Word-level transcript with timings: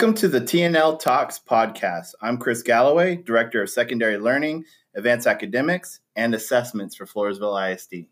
Welcome 0.00 0.16
to 0.16 0.28
the 0.28 0.40
TNL 0.40 0.98
Talks 0.98 1.38
podcast. 1.38 2.14
I'm 2.22 2.38
Chris 2.38 2.62
Galloway, 2.62 3.16
Director 3.16 3.60
of 3.60 3.68
Secondary 3.68 4.16
Learning, 4.16 4.64
Advanced 4.94 5.26
Academics, 5.26 6.00
and 6.16 6.34
Assessments 6.34 6.96
for 6.96 7.04
Floresville 7.04 7.70
ISD. 7.70 8.06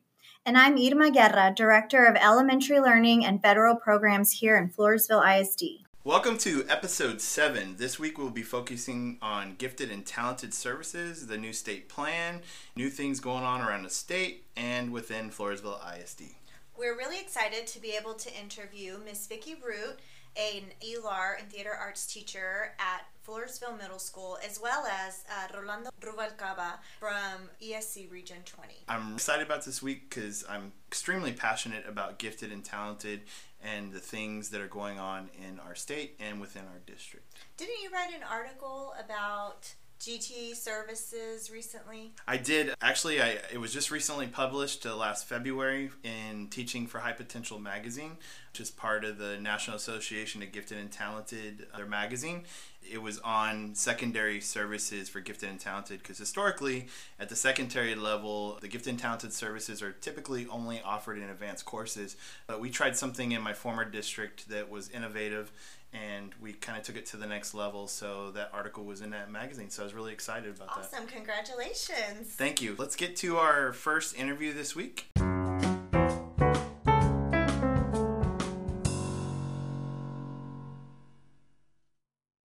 And 0.45 0.59
I'm 0.59 0.77
Irma 0.77 1.11
Guerra, 1.11 1.51
Director 1.57 2.05
of 2.05 2.17
Elementary 2.17 2.79
Learning 2.79 3.25
and 3.25 3.41
Federal 3.41 3.75
Programs 3.75 4.33
here 4.33 4.59
in 4.59 4.69
Floresville 4.69 5.41
ISD. 5.41 5.87
Welcome 6.05 6.37
to 6.37 6.67
episode 6.69 7.23
seven. 7.23 7.77
This 7.79 7.99
week 7.99 8.19
we'll 8.19 8.29
be 8.29 8.43
focusing 8.43 9.17
on 9.23 9.55
gifted 9.57 9.91
and 9.91 10.05
talented 10.05 10.53
services, 10.53 11.27
the 11.27 11.39
new 11.39 11.55
state 11.55 11.89
plan, 11.89 12.43
new 12.77 12.91
things 12.91 13.19
going 13.19 13.45
on 13.45 13.63
around 13.63 13.85
the 13.85 13.89
state 13.89 14.45
and 14.59 14.93
within 14.93 15.31
Floresville 15.31 15.81
ISD. 15.99 16.35
We're 16.79 16.99
really 16.99 17.19
excited 17.19 17.67
to 17.67 17.81
be 17.81 17.97
able 17.99 18.13
to 18.15 18.39
interview 18.39 18.99
Miss 19.05 19.27
Vicki 19.27 19.55
Root 19.55 19.99
an 20.37 20.63
ELAR 20.81 21.39
and 21.39 21.51
theater 21.51 21.73
arts 21.73 22.07
teacher 22.07 22.73
at 22.79 23.07
Floresville 23.27 23.79
Middle 23.79 23.99
School, 23.99 24.39
as 24.45 24.61
well 24.61 24.87
as 24.87 25.25
uh, 25.31 25.57
Rolando 25.57 25.91
Rubalcaba 26.01 26.79
from 26.99 27.51
ESC 27.63 28.11
Region 28.11 28.39
20. 28.45 28.75
I'm 28.89 29.15
excited 29.15 29.47
about 29.47 29.65
this 29.65 29.83
week 29.83 30.09
because 30.09 30.45
I'm 30.49 30.73
extremely 30.89 31.33
passionate 31.33 31.85
about 31.87 32.19
gifted 32.19 32.53
and 32.53 32.65
talented 32.65 33.23
and 33.63 33.93
the 33.93 33.99
things 34.01 34.51
that 34.51 34.61
are 34.61 34.69
going 34.69 34.99
on 34.99 35.29
in 35.47 35.59
our 35.61 35.75
state 35.75 36.17
and 36.21 36.41
within 36.41 36.63
our 36.63 36.81
district. 36.87 37.35
Didn't 37.57 37.83
you 37.83 37.91
write 37.93 38.15
an 38.15 38.23
article 38.23 38.95
about 39.03 39.75
GT 40.01 40.55
services 40.55 41.51
recently? 41.51 42.13
I 42.27 42.37
did. 42.37 42.73
Actually, 42.81 43.21
I 43.21 43.39
it 43.53 43.59
was 43.59 43.73
just 43.73 43.91
recently 43.91 44.29
published 44.29 44.87
uh, 44.87 44.95
last 44.95 45.27
February 45.27 45.91
in 46.05 46.47
Teaching 46.51 46.87
for 46.87 47.01
High 47.01 47.13
Potential 47.13 47.59
magazine, 47.59 48.13
which 48.53 48.61
is 48.61 48.71
part 48.71 49.05
of 49.05 49.19
the 49.19 49.39
National 49.39 49.77
Association 49.77 50.41
of 50.43 50.53
Gifted 50.53 50.79
and 50.79 50.93
Talented 50.93 51.67
uh, 51.73 51.79
their 51.79 51.87
magazine. 51.87 52.45
It 52.91 53.03
was 53.03 53.19
on 53.19 53.75
secondary 53.75 54.41
services 54.41 55.09
for 55.09 55.21
gifted 55.21 55.51
and 55.51 55.61
talented 55.61 55.99
because 55.99 56.17
historically, 56.17 56.87
at 57.19 57.29
the 57.29 57.37
secondary 57.37 57.95
level, 57.95 58.57
the 58.61 58.69
gifted 58.69 58.91
and 58.91 58.99
talented 58.99 59.33
services 59.33 59.83
are 59.83 59.93
typically 59.93 60.47
only 60.47 60.81
offered 60.81 61.19
in 61.19 61.29
advanced 61.29 61.65
courses. 61.65 62.17
But 62.47 62.61
we 62.61 62.71
tried 62.71 62.97
something 62.97 63.33
in 63.33 63.43
my 63.43 63.53
former 63.53 63.85
district 63.85 64.49
that 64.49 64.71
was 64.71 64.89
innovative 64.91 65.51
and 65.93 66.35
we 66.41 66.53
kind 66.53 66.79
of 66.79 66.85
took 66.85 66.97
it 66.97 67.07
to 67.07 67.17
the 67.17 67.27
next 67.27 67.55
level. 67.55 67.87
So 67.87 68.31
that 68.33 68.51
article 68.53 68.85
was 68.85 69.01
in 69.01 69.11
that 69.11 69.31
magazine. 69.31 69.71
So 69.71 69.83
I 69.83 69.85
was 69.85 69.95
really 69.95 70.13
excited 70.13 70.55
about 70.57 70.69
awesome. 70.69 70.83
that. 70.83 70.97
Awesome. 70.97 71.07
Congratulations. 71.07 72.29
Thank 72.29 72.61
you. 72.61 72.75
Let's 72.79 72.97
get 72.97 73.17
to 73.17 73.37
our 73.39 73.73
first 73.73 74.17
interview 74.17 74.53
this 74.53 74.77
week. 74.77 75.09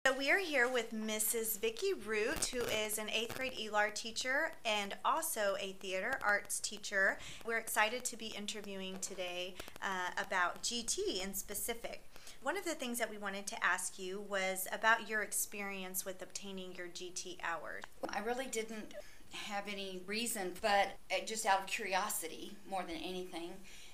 So 0.07 0.17
we 0.19 0.31
are 0.31 0.39
here 0.39 0.67
with 0.67 0.93
Mrs. 0.93 1.61
Vicki 1.61 1.93
Root, 2.05 2.47
who 2.47 2.63
is 2.63 2.99
an 2.99 3.09
eighth 3.11 3.37
grade 3.37 3.53
ELAR 3.53 3.95
teacher 3.95 4.51
and 4.65 4.97
also 5.05 5.55
a 5.61 5.73
theater 5.75 6.19
arts 6.25 6.59
teacher. 6.59 7.19
We're 7.47 7.59
excited 7.59 8.05
to 8.07 8.17
be 8.17 8.29
interviewing 8.29 8.99
today 9.01 9.55
uh, 9.83 10.11
about 10.21 10.63
GT 10.63 11.23
in 11.23 11.33
specific. 11.35 12.10
One 12.43 12.57
of 12.57 12.65
the 12.65 12.75
things 12.75 12.99
that 12.99 13.11
we 13.11 13.19
wanted 13.19 13.47
to 13.49 13.65
ask 13.65 13.99
you 13.99 14.25
was 14.29 14.67
about 14.73 15.09
your 15.09 15.23
experience 15.23 16.05
with 16.05 16.23
obtaining 16.23 16.75
your 16.75 16.89
GT 16.89 17.39
hours. 17.43 17.85
I 18.09 18.21
really 18.21 18.47
didn't 18.47 18.95
have 19.33 19.65
any 19.69 20.03
reason, 20.07 20.53
but 20.61 20.97
just 21.27 21.47
out 21.47 21.61
of 21.61 21.67
curiosity 21.67 22.53
more 22.69 22.83
than 22.83 22.97
anything. 22.97 23.53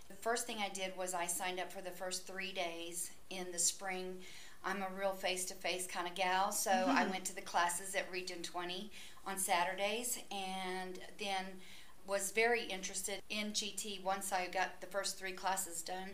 The 0.08 0.14
first 0.14 0.46
thing 0.46 0.58
I 0.58 0.68
did 0.68 0.96
was 0.96 1.14
I 1.14 1.26
signed 1.26 1.60
up 1.60 1.72
for 1.72 1.82
the 1.82 1.90
first 1.90 2.26
three 2.26 2.52
days 2.52 3.10
in 3.30 3.50
the 3.52 3.58
spring. 3.58 4.18
I'm 4.64 4.82
a 4.82 4.88
real 4.98 5.12
face 5.12 5.44
to 5.46 5.54
face 5.54 5.86
kind 5.86 6.06
of 6.06 6.14
gal, 6.14 6.52
so 6.52 6.70
mm-hmm. 6.70 6.90
I 6.90 7.06
went 7.06 7.24
to 7.26 7.34
the 7.34 7.40
classes 7.40 7.94
at 7.94 8.10
Region 8.10 8.42
20 8.42 8.90
on 9.26 9.38
Saturdays 9.38 10.18
and 10.30 10.98
then 11.18 11.44
was 12.06 12.30
very 12.30 12.64
interested 12.64 13.20
in 13.30 13.50
GT 13.50 14.02
once 14.02 14.32
I 14.32 14.46
got 14.46 14.80
the 14.80 14.86
first 14.86 15.18
three 15.18 15.32
classes 15.32 15.82
done 15.82 16.10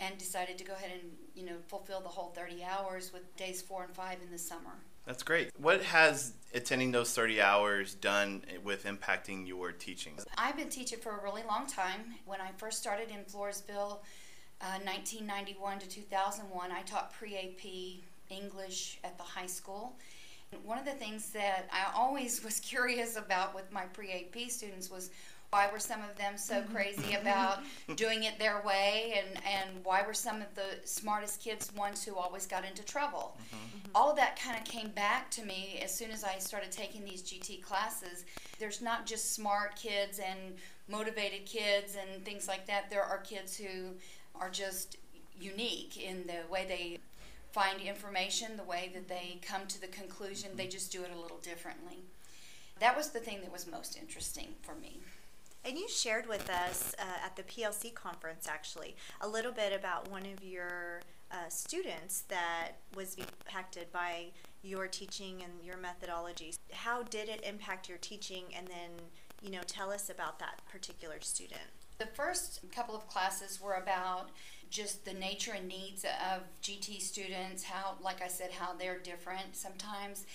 and 0.00 0.18
decided 0.18 0.58
to 0.58 0.64
go 0.64 0.74
ahead 0.74 0.90
and 1.00 1.12
you 1.36 1.44
know 1.44 1.56
fulfill 1.68 2.00
the 2.00 2.08
whole 2.08 2.32
30 2.34 2.64
hours 2.64 3.12
with 3.12 3.36
days 3.36 3.62
four 3.62 3.84
and 3.84 3.94
five 3.94 4.18
in 4.24 4.30
the 4.32 4.38
summer. 4.38 4.72
That's 5.04 5.22
great. 5.22 5.50
What 5.56 5.82
has 5.84 6.32
attending 6.52 6.90
those 6.90 7.12
30 7.12 7.40
hours 7.40 7.94
done 7.94 8.42
with 8.64 8.84
impacting 8.84 9.46
your 9.46 9.70
teaching? 9.70 10.14
I've 10.36 10.56
been 10.56 10.68
teaching 10.68 10.98
for 10.98 11.16
a 11.18 11.22
really 11.22 11.42
long 11.48 11.66
time. 11.66 12.14
When 12.24 12.40
I 12.40 12.50
first 12.56 12.78
started 12.78 13.10
in 13.10 13.22
Floresville, 13.24 13.98
uh, 14.60 14.80
1991 14.82 15.78
to 15.80 15.88
2001, 15.88 16.72
I 16.72 16.82
taught 16.82 17.12
pre 17.12 17.36
AP 17.36 18.36
English 18.36 18.98
at 19.04 19.16
the 19.16 19.22
high 19.22 19.46
school. 19.46 19.96
one 20.64 20.78
of 20.78 20.84
the 20.84 20.92
things 20.92 21.30
that 21.30 21.68
I 21.70 21.92
always 21.94 22.42
was 22.44 22.58
curious 22.58 23.16
about 23.16 23.54
with 23.54 23.70
my 23.70 23.84
pre 23.84 24.10
AP 24.10 24.50
students 24.50 24.90
was 24.90 25.10
why 25.50 25.68
were 25.72 25.78
some 25.78 26.00
of 26.02 26.16
them 26.16 26.36
so 26.36 26.56
mm-hmm. 26.56 26.74
crazy 26.74 27.14
about 27.14 27.60
doing 27.96 28.24
it 28.24 28.38
their 28.38 28.62
way 28.64 29.14
and, 29.16 29.42
and 29.46 29.84
why 29.84 30.02
were 30.06 30.14
some 30.14 30.42
of 30.42 30.54
the 30.54 30.86
smartest 30.86 31.40
kids 31.40 31.72
ones 31.74 32.04
who 32.04 32.16
always 32.16 32.46
got 32.46 32.64
into 32.64 32.84
trouble? 32.84 33.36
Mm-hmm. 33.36 33.56
mm-hmm. 33.56 33.90
all 33.94 34.10
of 34.10 34.16
that 34.16 34.38
kind 34.38 34.56
of 34.58 34.64
came 34.64 34.90
back 34.90 35.30
to 35.30 35.44
me 35.44 35.80
as 35.82 35.94
soon 35.94 36.10
as 36.10 36.24
i 36.24 36.38
started 36.38 36.70
taking 36.72 37.04
these 37.04 37.22
gt 37.22 37.62
classes. 37.62 38.24
There's 38.58 38.82
not 38.82 39.06
just 39.06 39.34
smart 39.34 39.76
kids 39.76 40.18
and 40.18 40.56
motivated 40.88 41.46
kids 41.46 41.96
and 41.96 42.24
things 42.24 42.48
like 42.48 42.66
that. 42.66 42.90
There 42.90 43.02
are 43.02 43.18
kids 43.18 43.56
who 43.56 43.94
are 44.34 44.50
just 44.50 44.96
unique 45.38 46.02
in 46.02 46.26
the 46.26 46.50
way 46.50 46.64
they 46.66 46.98
find 47.52 47.80
information 47.80 48.56
the 48.56 48.64
way 48.64 48.90
that 48.92 49.08
they 49.08 49.38
come 49.40 49.66
to 49.66 49.80
the 49.80 49.86
conclusion 49.86 50.50
they 50.56 50.64
mm-hmm. 50.64 50.72
just 50.72 50.92
do 50.92 51.02
it 51.02 51.10
a 51.14 51.20
little 51.20 51.38
differently. 51.38 51.98
That 52.78 52.96
was 52.96 53.10
the 53.10 53.20
thing 53.20 53.40
that 53.40 53.52
was 53.52 53.66
most 53.66 53.96
interesting 53.98 54.48
for 54.60 54.74
me 54.74 55.00
and 55.66 55.76
you 55.76 55.88
shared 55.88 56.28
with 56.28 56.48
us 56.48 56.94
uh, 56.98 57.24
at 57.24 57.34
the 57.34 57.42
PLC 57.42 57.92
conference, 57.92 58.46
actually, 58.48 58.94
a 59.20 59.28
little 59.28 59.50
bit 59.50 59.72
about 59.72 60.08
one 60.10 60.22
of 60.22 60.44
your 60.44 61.00
uh, 61.32 61.48
students 61.48 62.20
that 62.28 62.74
was 62.94 63.16
impacted 63.16 63.90
by 63.92 64.26
your 64.62 64.86
teaching 64.86 65.42
and 65.42 65.52
your 65.64 65.76
methodologies. 65.76 66.56
How 66.72 67.02
did 67.02 67.28
it 67.28 67.42
impact 67.42 67.88
your 67.88 67.98
teaching? 67.98 68.44
And 68.56 68.68
then, 68.68 68.90
you 69.42 69.50
know, 69.50 69.62
tell 69.66 69.90
us 69.90 70.08
about 70.08 70.38
that 70.38 70.60
particular 70.70 71.20
student. 71.20 71.60
The 71.98 72.06
first 72.06 72.60
couple 72.70 72.94
of 72.94 73.08
classes 73.08 73.60
were 73.60 73.74
about 73.74 74.28
just 74.70 75.04
the 75.04 75.14
nature 75.14 75.52
and 75.52 75.66
needs 75.66 76.04
of 76.04 76.42
GT 76.62 77.00
students, 77.00 77.64
how, 77.64 77.96
like 78.00 78.22
I 78.22 78.28
said, 78.28 78.52
how 78.52 78.74
they're 78.74 78.98
different 78.98 79.56
sometimes, 79.56 80.26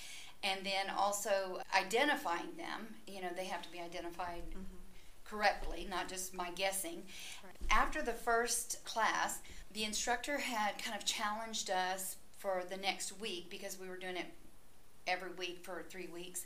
and 0.44 0.66
then 0.66 0.94
also 0.94 1.62
identifying 1.74 2.58
them. 2.58 2.96
You 3.08 3.22
know, 3.22 3.30
they 3.36 3.46
have 3.46 3.62
to 3.62 3.72
be 3.72 3.80
identified. 3.80 4.42
Mm-hmm 4.50 4.71
correctly, 5.32 5.88
not 5.90 6.10
just 6.10 6.34
my 6.34 6.52
guessing. 6.52 7.04
Right. 7.44 7.54
After 7.72 8.02
the 8.02 8.14
first 8.14 8.84
class, 8.84 9.40
the 9.74 9.86
instructor 9.86 10.38
had 10.38 10.84
kind 10.84 10.98
of 10.98 11.06
challenged 11.06 11.70
us 11.70 12.18
for 12.38 12.64
the 12.70 12.78
next 12.78 13.20
week 13.20 13.50
because 13.50 13.80
we 13.80 13.88
were 13.88 13.98
doing 13.98 14.18
it 14.18 14.28
every 15.08 15.32
week 15.32 15.60
for 15.64 15.84
three 15.90 16.10
weeks. 16.14 16.46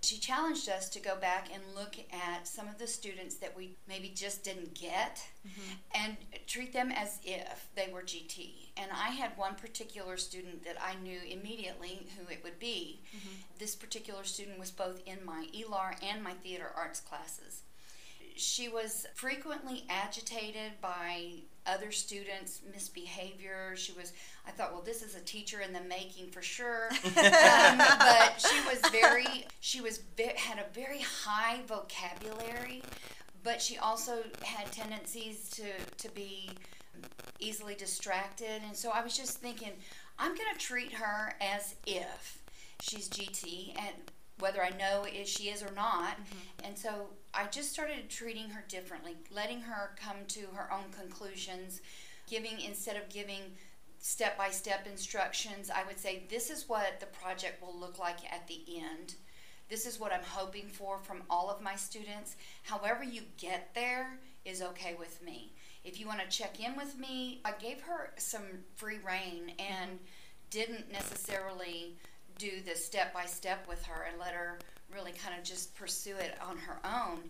She 0.00 0.18
challenged 0.18 0.68
us 0.68 0.88
to 0.88 1.00
go 1.00 1.14
back 1.14 1.48
and 1.54 1.62
look 1.76 1.94
at 2.12 2.48
some 2.48 2.66
of 2.66 2.76
the 2.78 2.88
students 2.88 3.36
that 3.36 3.56
we 3.56 3.76
maybe 3.86 4.08
just 4.08 4.42
didn't 4.42 4.74
get 4.74 5.24
mm-hmm. 5.46 6.02
and 6.02 6.16
treat 6.48 6.72
them 6.72 6.90
as 6.90 7.20
if 7.22 7.68
they 7.76 7.88
were 7.92 8.02
GT. 8.02 8.70
And 8.76 8.90
I 8.90 9.10
had 9.10 9.36
one 9.36 9.54
particular 9.54 10.16
student 10.16 10.64
that 10.64 10.76
I 10.82 11.00
knew 11.04 11.20
immediately 11.30 12.08
who 12.18 12.26
it 12.32 12.42
would 12.42 12.58
be. 12.58 13.02
Mm-hmm. 13.16 13.28
This 13.60 13.76
particular 13.76 14.24
student 14.24 14.58
was 14.58 14.72
both 14.72 15.02
in 15.06 15.24
my 15.24 15.46
ELAR 15.54 15.94
and 16.02 16.20
my 16.20 16.32
theater 16.32 16.72
arts 16.74 16.98
classes 16.98 17.62
she 18.36 18.68
was 18.68 19.06
frequently 19.14 19.84
agitated 19.88 20.72
by 20.80 21.42
other 21.66 21.92
students' 21.92 22.60
misbehavior. 22.72 23.74
She 23.76 23.92
was, 23.92 24.12
I 24.46 24.50
thought, 24.50 24.72
well, 24.72 24.82
this 24.82 25.02
is 25.02 25.14
a 25.14 25.20
teacher 25.20 25.60
in 25.60 25.72
the 25.72 25.80
making 25.80 26.30
for 26.30 26.42
sure. 26.42 26.88
um, 27.04 27.78
but 27.78 28.34
she 28.38 28.60
was 28.66 28.80
very, 28.90 29.46
she 29.60 29.80
was 29.80 30.00
had 30.36 30.58
a 30.58 30.72
very 30.74 31.00
high 31.00 31.60
vocabulary, 31.66 32.82
but 33.42 33.60
she 33.60 33.78
also 33.78 34.18
had 34.42 34.70
tendencies 34.72 35.48
to 35.50 35.64
to 35.98 36.14
be 36.14 36.50
easily 37.38 37.74
distracted. 37.74 38.62
And 38.66 38.76
so 38.76 38.90
I 38.90 39.02
was 39.02 39.16
just 39.16 39.38
thinking, 39.38 39.72
I'm 40.18 40.34
going 40.34 40.52
to 40.52 40.58
treat 40.58 40.92
her 40.92 41.34
as 41.40 41.74
if 41.86 42.38
she's 42.80 43.08
GT 43.08 43.76
and 43.78 43.94
whether 44.38 44.62
I 44.62 44.70
know 44.70 45.04
if 45.06 45.28
she 45.28 45.44
is 45.44 45.62
or 45.62 45.72
not. 45.74 46.16
Mm-hmm. 46.16 46.66
And 46.66 46.78
so 46.78 47.08
I 47.34 47.46
just 47.46 47.72
started 47.72 48.10
treating 48.10 48.50
her 48.50 48.64
differently, 48.68 49.16
letting 49.30 49.62
her 49.62 49.92
come 49.96 50.26
to 50.28 50.40
her 50.54 50.72
own 50.72 50.92
conclusions, 50.96 51.80
giving 52.28 52.60
instead 52.60 52.96
of 52.96 53.08
giving 53.08 53.40
step 53.98 54.36
by 54.36 54.50
step 54.50 54.86
instructions, 54.86 55.70
I 55.70 55.84
would 55.84 55.98
say 55.98 56.24
this 56.28 56.50
is 56.50 56.68
what 56.68 57.00
the 57.00 57.06
project 57.06 57.62
will 57.62 57.78
look 57.78 57.98
like 57.98 58.18
at 58.30 58.46
the 58.48 58.60
end. 58.76 59.14
This 59.68 59.86
is 59.86 59.98
what 59.98 60.12
I'm 60.12 60.24
hoping 60.24 60.68
for 60.68 60.98
from 60.98 61.22
all 61.30 61.48
of 61.48 61.62
my 61.62 61.76
students. 61.76 62.36
However, 62.64 63.04
you 63.04 63.22
get 63.38 63.70
there 63.74 64.18
is 64.44 64.60
okay 64.60 64.94
with 64.98 65.22
me. 65.22 65.52
If 65.84 65.98
you 65.98 66.06
want 66.06 66.20
to 66.20 66.36
check 66.36 66.60
in 66.60 66.76
with 66.76 66.98
me, 66.98 67.40
I 67.44 67.52
gave 67.52 67.80
her 67.82 68.12
some 68.18 68.42
free 68.76 68.98
reign 69.06 69.52
and 69.58 69.98
didn't 70.50 70.92
necessarily 70.92 71.96
do 72.38 72.60
the 72.64 72.74
step 72.74 73.14
by 73.14 73.24
step 73.24 73.66
with 73.68 73.84
her 73.84 74.02
and 74.10 74.18
let 74.18 74.34
her 74.34 74.58
really 74.94 75.12
kind 75.12 75.38
of 75.38 75.44
just 75.44 75.74
pursue 75.74 76.16
it 76.16 76.36
on 76.46 76.56
her 76.58 76.78
own. 76.84 77.20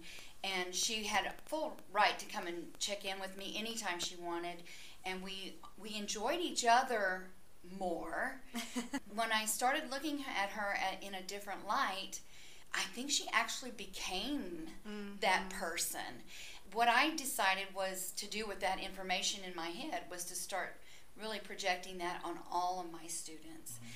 And 0.45 0.75
she 0.75 1.05
had 1.05 1.27
a 1.27 1.49
full 1.49 1.77
right 1.93 2.19
to 2.19 2.27
come 2.27 2.47
and 2.47 2.65
check 2.79 3.05
in 3.05 3.21
with 3.21 3.37
me 3.37 3.55
anytime 3.57 4.01
she 4.01 4.17
wanted. 4.17 4.63
And 5.05 5.23
we 5.23 5.55
we 5.81 5.97
enjoyed 5.97 6.41
each 6.41 6.65
other 6.65 7.25
more. 7.79 8.41
when 9.15 9.31
I 9.33 9.45
started 9.45 9.91
looking 9.91 10.25
at 10.43 10.51
her 10.51 10.75
at, 10.75 11.03
in 11.03 11.15
a 11.15 11.23
different 11.23 11.67
light, 11.67 12.21
I 12.75 12.83
think 12.95 13.11
she 13.11 13.27
actually 13.33 13.73
became 13.73 14.67
mm-hmm. 14.89 15.17
that 15.21 15.51
person. 15.51 16.23
What 16.73 16.89
I 16.89 17.15
decided 17.15 17.67
was 17.75 18.13
to 18.17 18.27
do 18.27 18.47
with 18.47 18.61
that 18.61 18.81
information 18.81 19.45
in 19.45 19.55
my 19.55 19.69
head 19.69 20.03
was 20.11 20.25
to 20.27 20.35
start 20.35 20.77
really 21.21 21.39
projecting 21.39 21.99
that 21.99 22.21
on 22.25 22.39
all 22.51 22.81
of 22.81 22.91
my 22.91 23.07
students. 23.07 23.73
Mm-hmm. 23.73 23.87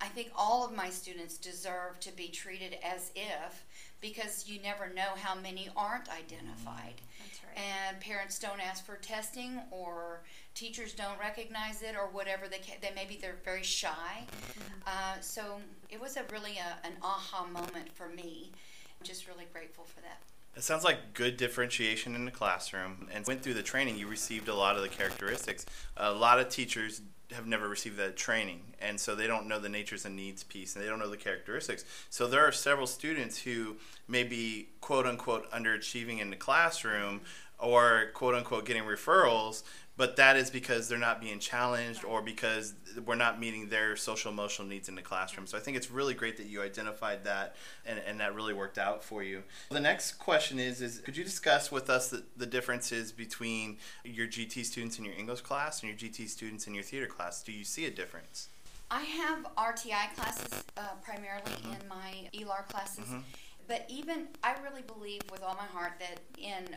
I 0.00 0.06
think 0.06 0.30
all 0.36 0.64
of 0.64 0.74
my 0.74 0.90
students 0.90 1.38
deserve 1.38 1.98
to 2.00 2.12
be 2.12 2.28
treated 2.28 2.76
as 2.84 3.12
if 3.14 3.64
because 4.00 4.46
you 4.46 4.60
never 4.60 4.92
know 4.92 5.14
how 5.16 5.34
many 5.34 5.70
aren't 5.74 6.08
identified. 6.10 6.94
Right. 7.00 7.64
And 7.88 8.00
parents 8.00 8.38
don't 8.38 8.60
ask 8.60 8.84
for 8.84 8.96
testing 8.96 9.60
or 9.70 10.22
teachers 10.54 10.92
don't 10.92 11.18
recognize 11.18 11.82
it 11.82 11.96
or 11.96 12.08
whatever 12.08 12.46
they 12.46 12.58
can, 12.58 12.76
they 12.82 12.90
maybe 12.94 13.18
they're 13.20 13.38
very 13.44 13.62
shy. 13.62 13.88
Mm-hmm. 14.26 14.62
Uh, 14.86 15.20
so 15.20 15.60
it 15.88 16.00
was 16.00 16.16
a 16.16 16.24
really 16.30 16.58
a, 16.58 16.86
an 16.86 16.92
aha 17.02 17.46
moment 17.46 17.90
for 17.94 18.08
me. 18.08 18.52
I'm 19.00 19.06
just 19.06 19.26
really 19.26 19.46
grateful 19.52 19.84
for 19.84 20.00
that. 20.02 20.20
It 20.56 20.62
sounds 20.62 20.84
like 20.84 21.12
good 21.12 21.36
differentiation 21.36 22.14
in 22.14 22.24
the 22.24 22.30
classroom. 22.30 23.08
And 23.12 23.26
went 23.26 23.42
through 23.42 23.54
the 23.54 23.62
training, 23.62 23.98
you 23.98 24.08
received 24.08 24.48
a 24.48 24.54
lot 24.54 24.76
of 24.76 24.82
the 24.82 24.88
characteristics. 24.88 25.66
A 25.98 26.12
lot 26.12 26.38
of 26.38 26.48
teachers 26.48 27.02
have 27.32 27.46
never 27.46 27.68
received 27.68 27.96
that 27.96 28.16
training, 28.16 28.60
and 28.80 29.00
so 29.00 29.14
they 29.14 29.26
don't 29.26 29.48
know 29.48 29.58
the 29.58 29.68
natures 29.68 30.04
and 30.04 30.14
needs 30.14 30.44
piece, 30.44 30.74
and 30.74 30.84
they 30.84 30.88
don't 30.88 30.98
know 30.98 31.10
the 31.10 31.16
characteristics. 31.16 31.84
So 32.10 32.26
there 32.26 32.46
are 32.46 32.52
several 32.52 32.86
students 32.86 33.38
who 33.38 33.76
may 34.06 34.22
be 34.22 34.68
quote 34.80 35.06
unquote 35.06 35.50
underachieving 35.50 36.20
in 36.20 36.30
the 36.30 36.36
classroom, 36.36 37.22
or 37.58 38.10
quote 38.14 38.34
unquote 38.34 38.64
getting 38.64 38.84
referrals, 38.84 39.62
but 39.96 40.16
that 40.16 40.36
is 40.36 40.50
because 40.50 40.88
they're 40.88 40.98
not 40.98 41.20
being 41.20 41.38
challenged 41.38 42.04
or 42.04 42.20
because 42.20 42.74
we're 43.04 43.14
not 43.14 43.40
meeting 43.40 43.68
their 43.68 43.96
social 43.96 44.30
emotional 44.30 44.68
needs 44.68 44.88
in 44.88 44.94
the 44.94 45.02
classroom. 45.02 45.46
So 45.46 45.56
I 45.56 45.60
think 45.60 45.76
it's 45.76 45.90
really 45.90 46.14
great 46.14 46.36
that 46.36 46.46
you 46.46 46.62
identified 46.62 47.24
that 47.24 47.56
and, 47.86 48.00
and 48.06 48.20
that 48.20 48.34
really 48.34 48.52
worked 48.52 48.78
out 48.78 49.02
for 49.02 49.22
you. 49.22 49.42
The 49.70 49.80
next 49.80 50.12
question 50.12 50.58
is, 50.58 50.82
is 50.82 50.98
could 51.00 51.16
you 51.16 51.24
discuss 51.24 51.72
with 51.72 51.88
us 51.88 52.10
the, 52.10 52.24
the 52.36 52.46
differences 52.46 53.10
between 53.10 53.78
your 54.04 54.26
GT 54.26 54.64
students 54.64 54.98
in 54.98 55.04
your 55.04 55.14
English 55.14 55.40
class 55.40 55.82
and 55.82 55.88
your 55.88 55.98
GT 55.98 56.28
students 56.28 56.66
in 56.66 56.74
your 56.74 56.84
theater 56.84 57.06
class? 57.06 57.42
Do 57.42 57.52
you 57.52 57.64
see 57.64 57.86
a 57.86 57.90
difference? 57.90 58.48
I 58.90 59.02
have 59.02 59.46
RTI 59.56 60.14
classes 60.14 60.64
uh, 60.76 60.82
primarily 61.02 61.50
mm-hmm. 61.50 61.72
in 61.72 61.88
my 61.88 62.28
ELAR 62.32 62.68
classes. 62.68 63.04
Mm-hmm. 63.04 63.18
But 63.66 63.84
even, 63.88 64.28
I 64.44 64.54
really 64.62 64.82
believe 64.82 65.22
with 65.30 65.42
all 65.42 65.56
my 65.56 65.66
heart 65.66 65.94
that 65.98 66.20
in 66.38 66.76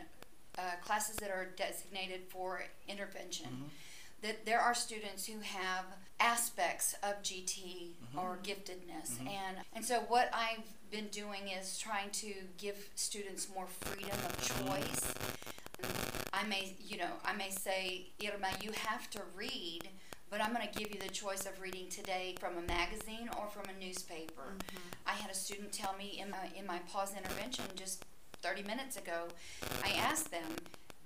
uh, 0.58 0.62
classes 0.82 1.16
that 1.16 1.30
are 1.30 1.48
designated 1.56 2.22
for 2.28 2.64
intervention. 2.88 3.46
Mm-hmm. 3.46 3.64
That 4.22 4.44
there 4.44 4.60
are 4.60 4.74
students 4.74 5.24
who 5.26 5.40
have 5.40 5.86
aspects 6.18 6.94
of 7.02 7.22
GT 7.22 7.92
mm-hmm. 7.94 8.18
or 8.18 8.38
giftedness, 8.42 9.12
mm-hmm. 9.12 9.28
and 9.28 9.56
and 9.72 9.82
so 9.82 10.00
what 10.08 10.28
I've 10.34 10.66
been 10.90 11.06
doing 11.08 11.48
is 11.58 11.78
trying 11.78 12.10
to 12.10 12.34
give 12.58 12.90
students 12.96 13.48
more 13.54 13.66
freedom 13.66 14.10
of 14.10 14.36
mm-hmm. 14.36 14.66
choice. 14.66 15.14
I 16.32 16.44
may, 16.44 16.74
you 16.78 16.98
know, 16.98 17.10
I 17.24 17.32
may 17.32 17.50
say, 17.50 18.06
Irma, 18.22 18.48
you 18.62 18.70
have 18.72 19.10
to 19.10 19.20
read, 19.36 19.88
but 20.30 20.42
I'm 20.42 20.52
going 20.52 20.66
to 20.66 20.78
give 20.78 20.92
you 20.94 21.00
the 21.00 21.08
choice 21.08 21.44
of 21.44 21.60
reading 21.60 21.88
today 21.88 22.34
from 22.38 22.56
a 22.56 22.62
magazine 22.62 23.28
or 23.38 23.48
from 23.48 23.64
a 23.68 23.84
newspaper. 23.84 24.54
Mm-hmm. 24.56 24.78
I 25.06 25.12
had 25.12 25.30
a 25.30 25.34
student 25.34 25.72
tell 25.72 25.94
me 25.98 26.20
in 26.22 26.30
my 26.30 26.48
in 26.56 26.66
my 26.66 26.78
pause 26.90 27.14
intervention 27.16 27.64
just 27.74 28.04
30 28.42 28.62
minutes 28.62 28.96
ago, 28.96 29.28
I 29.84 29.92
asked 29.92 30.30
them, 30.30 30.56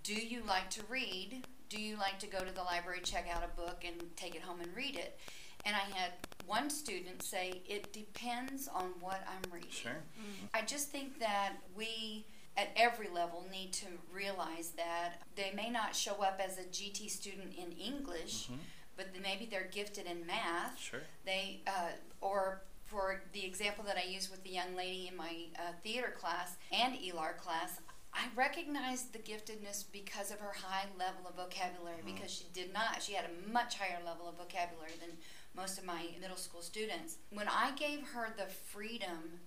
Do 0.03 0.15
you 0.15 0.43
like 0.47 0.71
to 0.71 0.83
read? 0.89 1.47
Do 1.69 1.81
you 1.81 1.97
like 1.97 2.19
to 2.21 2.27
go 2.27 2.39
to 2.39 2.55
the 2.55 2.63
library, 2.63 3.01
check 3.03 3.27
out 3.33 3.43
a 3.43 3.61
book, 3.61 3.85
and 3.85 3.95
take 4.17 4.35
it 4.35 4.43
home 4.43 4.61
and 4.61 4.75
read 4.75 4.97
it? 4.97 5.19
And 5.67 5.75
I 5.75 5.97
had 5.97 6.13
one 6.47 6.71
student 6.71 7.23
say, 7.23 7.63
It 7.67 7.93
depends 7.93 8.69
on 8.69 8.93
what 9.01 9.27
I'm 9.27 9.51
reading. 9.53 9.71
Sure. 9.71 9.93
Mm-hmm. 9.93 10.47
I 10.55 10.63
just 10.63 10.91
think 10.91 11.19
that 11.21 11.55
we 11.77 12.27
at 12.57 12.69
every 12.77 13.09
level 13.09 13.45
need 13.51 13.73
to 13.73 13.87
realize 14.13 14.71
that 14.77 15.23
they 15.35 15.53
may 15.57 15.71
not 15.71 15.95
show 15.95 16.23
up 16.23 16.41
as 16.45 16.59
a 16.59 16.63
GT 16.63 17.11
student 17.11 17.53
in 17.57 17.73
English, 17.73 18.45
mm-hmm. 18.45 18.61
but 18.97 19.09
maybe 19.23 19.47
they're 19.47 19.69
gifted 19.73 20.07
in 20.07 20.25
math. 20.27 20.79
Sure. 20.79 21.01
They 21.25 21.63
uh, 21.67 21.91
or 22.21 22.63
for 22.95 23.23
the 23.33 23.45
example 23.45 23.83
that 23.85 23.97
I 23.97 24.09
used 24.09 24.31
with 24.31 24.45
the 24.45 24.51
young 24.51 24.77
lady 24.77 25.09
in 25.11 25.17
my 25.17 25.35
uh, 25.59 25.73
theater 25.83 26.15
class 26.17 26.57
and 26.73 26.95
ELAR 26.95 27.37
class, 27.37 27.81
I 28.13 28.27
recognized 28.37 29.13
the 29.13 29.19
giftedness 29.19 29.85
because 29.91 30.31
of 30.31 30.39
her 30.39 30.53
high 30.55 30.87
level 30.97 31.29
of 31.29 31.35
vocabulary 31.35 31.97
mm-hmm. 31.99 32.15
because 32.15 32.31
she 32.31 32.45
did 32.53 32.73
not. 32.73 33.03
She 33.03 33.15
had 33.15 33.25
a 33.25 33.53
much 33.53 33.79
higher 33.79 33.99
level 34.07 34.29
of 34.29 34.37
vocabulary 34.37 34.93
than 35.01 35.11
most 35.57 35.77
of 35.77 35.85
my 35.85 36.07
middle 36.21 36.37
school 36.37 36.63
students. 36.63 37.17
When 37.33 37.49
I 37.49 37.73
gave 37.73 38.07
her 38.15 38.33
the 38.37 38.47
freedom 38.47 39.41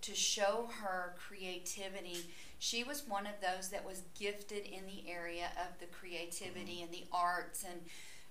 to 0.00 0.14
show 0.14 0.70
her 0.80 1.14
creativity, 1.28 2.24
she 2.58 2.84
was 2.84 3.06
one 3.06 3.26
of 3.26 3.34
those 3.42 3.68
that 3.68 3.84
was 3.84 4.02
gifted 4.18 4.64
in 4.64 4.86
the 4.86 5.10
area 5.10 5.48
of 5.60 5.78
the 5.78 5.86
creativity 5.86 6.76
mm-hmm. 6.76 6.84
and 6.84 6.92
the 6.92 7.04
arts 7.12 7.64
and 7.64 7.80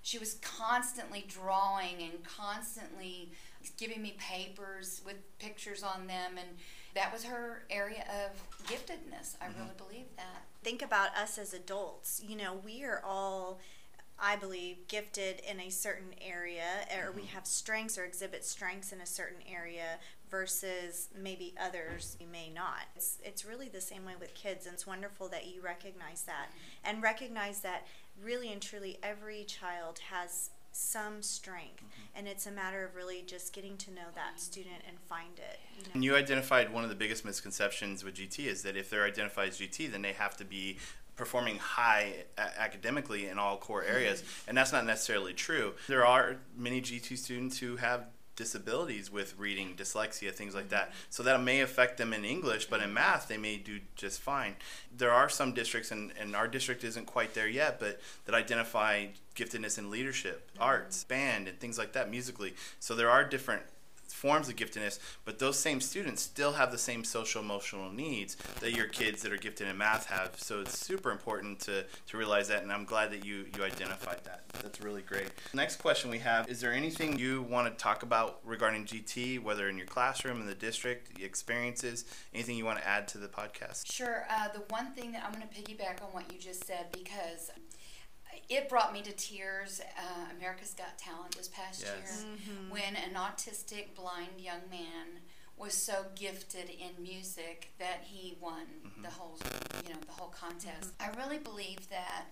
she 0.03 0.19
was 0.19 0.33
constantly 0.41 1.25
drawing 1.29 2.01
and 2.01 2.23
constantly 2.25 3.31
giving 3.71 4.01
me 4.01 4.15
papers 4.17 5.01
with 5.05 5.15
pictures 5.39 5.83
on 5.83 6.07
them 6.07 6.31
and 6.37 6.47
that 6.95 7.11
was 7.11 7.23
her 7.23 7.63
area 7.69 8.05
of 8.23 8.67
giftedness 8.67 9.35
i 9.41 9.45
mm-hmm. 9.45 9.59
really 9.59 9.73
believe 9.77 10.05
that 10.15 10.43
think 10.63 10.81
about 10.81 11.15
us 11.17 11.37
as 11.37 11.53
adults 11.53 12.21
you 12.27 12.35
know 12.35 12.59
we 12.65 12.83
are 12.83 13.01
all 13.05 13.59
I 14.19 14.35
believe, 14.35 14.87
gifted 14.87 15.41
in 15.41 15.59
a 15.59 15.69
certain 15.69 16.13
area, 16.21 16.85
or 16.95 17.09
mm-hmm. 17.09 17.21
we 17.21 17.25
have 17.27 17.45
strengths 17.45 17.97
or 17.97 18.05
exhibit 18.05 18.45
strengths 18.45 18.93
in 18.93 19.01
a 19.01 19.05
certain 19.05 19.41
area 19.51 19.97
versus 20.29 21.09
maybe 21.15 21.53
others 21.61 22.15
you 22.19 22.27
may 22.31 22.49
not. 22.49 22.85
It's, 22.95 23.17
it's 23.23 23.45
really 23.45 23.69
the 23.69 23.81
same 23.81 24.05
way 24.05 24.13
with 24.19 24.33
kids, 24.33 24.65
and 24.65 24.73
it's 24.73 24.87
wonderful 24.87 25.27
that 25.29 25.47
you 25.47 25.61
recognize 25.61 26.23
that 26.23 26.47
and 26.83 27.03
recognize 27.03 27.59
that 27.61 27.85
really 28.23 28.51
and 28.51 28.61
truly 28.61 28.97
every 29.03 29.43
child 29.43 29.99
has 30.09 30.51
some 30.75 31.21
strength 31.21 31.77
mm-hmm. 31.77 32.17
and 32.17 32.27
it's 32.27 32.47
a 32.47 32.51
matter 32.51 32.83
of 32.83 32.95
really 32.95 33.23
just 33.25 33.53
getting 33.53 33.77
to 33.77 33.91
know 33.91 34.07
that 34.15 34.39
student 34.39 34.81
and 34.87 34.99
find 34.99 35.37
it 35.37 35.59
you 35.77 35.83
know? 35.83 35.89
and 35.93 36.03
you 36.03 36.15
identified 36.15 36.73
one 36.73 36.83
of 36.83 36.89
the 36.89 36.95
biggest 36.95 37.23
misconceptions 37.23 38.03
with 38.03 38.15
gt 38.15 38.39
is 38.39 38.63
that 38.63 38.75
if 38.75 38.89
they're 38.89 39.05
identified 39.05 39.49
as 39.49 39.59
gt 39.59 39.91
then 39.91 40.01
they 40.01 40.13
have 40.13 40.35
to 40.35 40.43
be 40.43 40.77
performing 41.15 41.57
high 41.57 42.11
a- 42.39 42.59
academically 42.59 43.27
in 43.27 43.37
all 43.37 43.55
core 43.57 43.83
areas 43.83 44.21
mm-hmm. 44.21 44.49
and 44.49 44.57
that's 44.57 44.73
not 44.73 44.83
necessarily 44.83 45.31
true 45.31 45.73
there 45.87 46.05
are 46.05 46.37
many 46.57 46.81
gt 46.81 47.15
students 47.19 47.59
who 47.59 47.75
have 47.75 48.07
disabilities 48.35 49.11
with 49.11 49.37
reading, 49.37 49.75
dyslexia, 49.75 50.31
things 50.31 50.55
like 50.55 50.69
that. 50.69 50.91
So 51.09 51.23
that 51.23 51.41
may 51.41 51.61
affect 51.61 51.97
them 51.97 52.13
in 52.13 52.25
English, 52.25 52.65
but 52.65 52.81
in 52.81 52.93
math 52.93 53.27
they 53.27 53.37
may 53.37 53.57
do 53.57 53.79
just 53.95 54.21
fine. 54.21 54.55
There 54.95 55.11
are 55.11 55.29
some 55.29 55.53
districts, 55.53 55.91
and, 55.91 56.11
and 56.19 56.35
our 56.35 56.47
district 56.47 56.83
isn't 56.83 57.05
quite 57.05 57.33
there 57.33 57.47
yet, 57.47 57.79
but 57.79 57.99
that 58.25 58.35
identify 58.35 59.07
giftedness 59.35 59.77
in 59.77 59.91
leadership, 59.91 60.49
arts, 60.59 61.03
band, 61.03 61.47
and 61.47 61.59
things 61.59 61.77
like 61.77 61.93
that 61.93 62.09
musically. 62.09 62.53
So 62.79 62.95
there 62.95 63.09
are 63.09 63.23
different 63.23 63.63
forms 64.07 64.49
of 64.49 64.55
giftedness, 64.55 64.99
but 65.25 65.39
those 65.39 65.57
same 65.57 65.81
students 65.81 66.21
still 66.21 66.53
have 66.53 66.71
the 66.71 66.77
same 66.77 67.03
social 67.03 67.41
emotional 67.41 67.91
needs 67.91 68.37
that 68.59 68.71
your 68.71 68.87
kids 68.87 69.21
that 69.21 69.31
are 69.31 69.37
gifted 69.37 69.67
in 69.67 69.77
math 69.77 70.05
have. 70.05 70.39
So 70.39 70.61
it's 70.61 70.77
super 70.77 71.11
important 71.11 71.59
to, 71.61 71.85
to 72.07 72.17
realize 72.17 72.47
that, 72.47 72.63
and 72.63 72.71
I'm 72.71 72.85
glad 72.85 73.11
that 73.11 73.25
you, 73.25 73.45
you 73.55 73.63
identified 73.63 74.23
that. 74.23 74.43
That's 74.61 74.81
really 74.81 75.01
great. 75.01 75.29
Next 75.53 75.77
question 75.77 76.09
we 76.09 76.19
have 76.19 76.47
Is 76.47 76.61
there 76.61 76.71
anything 76.71 77.17
you 77.17 77.41
want 77.43 77.67
to 77.67 77.83
talk 77.83 78.03
about 78.03 78.39
regarding 78.45 78.85
GT, 78.85 79.41
whether 79.41 79.67
in 79.67 79.77
your 79.77 79.87
classroom, 79.87 80.39
in 80.39 80.47
the 80.47 80.55
district, 80.55 81.15
the 81.15 81.23
experiences, 81.23 82.05
anything 82.33 82.55
you 82.55 82.65
want 82.65 82.79
to 82.79 82.87
add 82.87 83.07
to 83.09 83.17
the 83.17 83.27
podcast? 83.27 83.91
Sure. 83.91 84.25
Uh, 84.29 84.47
the 84.53 84.63
one 84.69 84.91
thing 84.93 85.11
that 85.11 85.23
I'm 85.25 85.33
going 85.33 85.47
to 85.47 85.53
piggyback 85.53 86.01
on 86.01 86.09
what 86.11 86.31
you 86.31 86.39
just 86.39 86.65
said 86.65 86.87
because 86.91 87.51
it 88.49 88.69
brought 88.69 88.93
me 88.93 89.01
to 89.01 89.11
tears. 89.11 89.81
Uh, 89.97 90.35
America's 90.37 90.73
Got 90.73 90.97
Talent 90.97 91.35
this 91.35 91.47
past 91.47 91.81
yes. 91.81 92.25
year 92.25 92.35
mm-hmm. 92.35 92.71
when 92.71 92.95
an 92.95 93.15
autistic 93.15 93.95
blind 93.95 94.39
young 94.39 94.61
man 94.69 95.21
was 95.57 95.73
so 95.73 96.05
gifted 96.15 96.69
in 96.69 97.01
music 97.01 97.71
that 97.79 98.01
he 98.03 98.35
won 98.41 98.65
mm-hmm. 98.85 99.01
the 99.03 99.09
whole 99.09 99.37
you 99.85 99.93
know 99.93 99.99
the 100.05 100.13
whole 100.13 100.29
contest. 100.29 100.97
Mm-hmm. 100.97 101.19
I 101.19 101.23
really 101.23 101.37
believe 101.37 101.89
that 101.89 102.25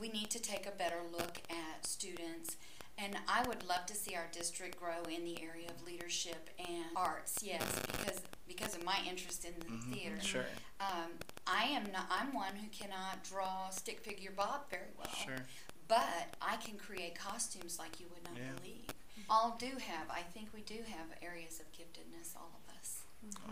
we 0.00 0.08
need 0.08 0.30
to 0.30 0.40
take 0.40 0.66
a 0.66 0.70
better 0.70 1.00
look 1.12 1.42
at 1.50 1.86
students 1.86 2.56
and 3.02 3.16
I 3.28 3.46
would 3.48 3.64
love 3.64 3.86
to 3.86 3.94
see 3.94 4.14
our 4.14 4.26
district 4.32 4.78
grow 4.78 5.02
in 5.08 5.24
the 5.24 5.42
area 5.42 5.68
of 5.68 5.86
leadership 5.86 6.50
and 6.58 6.84
arts. 6.96 7.38
Yes, 7.42 7.62
because 7.86 8.20
because 8.46 8.76
of 8.76 8.84
my 8.84 8.98
interest 9.08 9.44
in 9.44 9.52
the 9.60 9.66
mm-hmm. 9.66 9.92
theater. 9.92 10.20
Sure. 10.20 10.44
Um, 10.80 11.10
I 11.46 11.64
am 11.64 11.84
not. 11.92 12.06
I'm 12.10 12.34
one 12.34 12.54
who 12.56 12.68
cannot 12.68 13.22
draw 13.24 13.70
stick 13.70 14.00
figure 14.00 14.32
Bob 14.36 14.68
very 14.70 14.90
well. 14.98 15.14
Sure. 15.14 15.44
But 15.88 16.34
I 16.40 16.56
can 16.56 16.76
create 16.76 17.18
costumes 17.18 17.78
like 17.78 17.98
you 18.00 18.06
would 18.12 18.24
not 18.24 18.34
yeah. 18.36 18.52
believe. 18.60 18.86
all 19.28 19.56
do 19.58 19.66
have. 19.66 20.08
I 20.10 20.20
think 20.20 20.48
we 20.54 20.60
do 20.60 20.82
have 20.88 21.06
areas 21.22 21.60
of 21.60 21.66
giftedness, 21.72 22.36
all 22.36 22.50
of 22.54 22.74
us. 22.78 23.02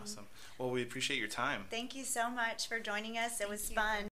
Awesome. 0.01 0.25
Well, 0.57 0.71
we 0.71 0.81
appreciate 0.81 1.19
your 1.19 1.27
time. 1.27 1.65
Thank 1.69 1.95
you 1.95 2.03
so 2.03 2.29
much 2.29 2.67
for 2.67 2.79
joining 2.79 3.17
us. 3.17 3.39
It 3.39 3.49
was 3.49 3.69
you. 3.69 3.75
fun. 3.75 4.08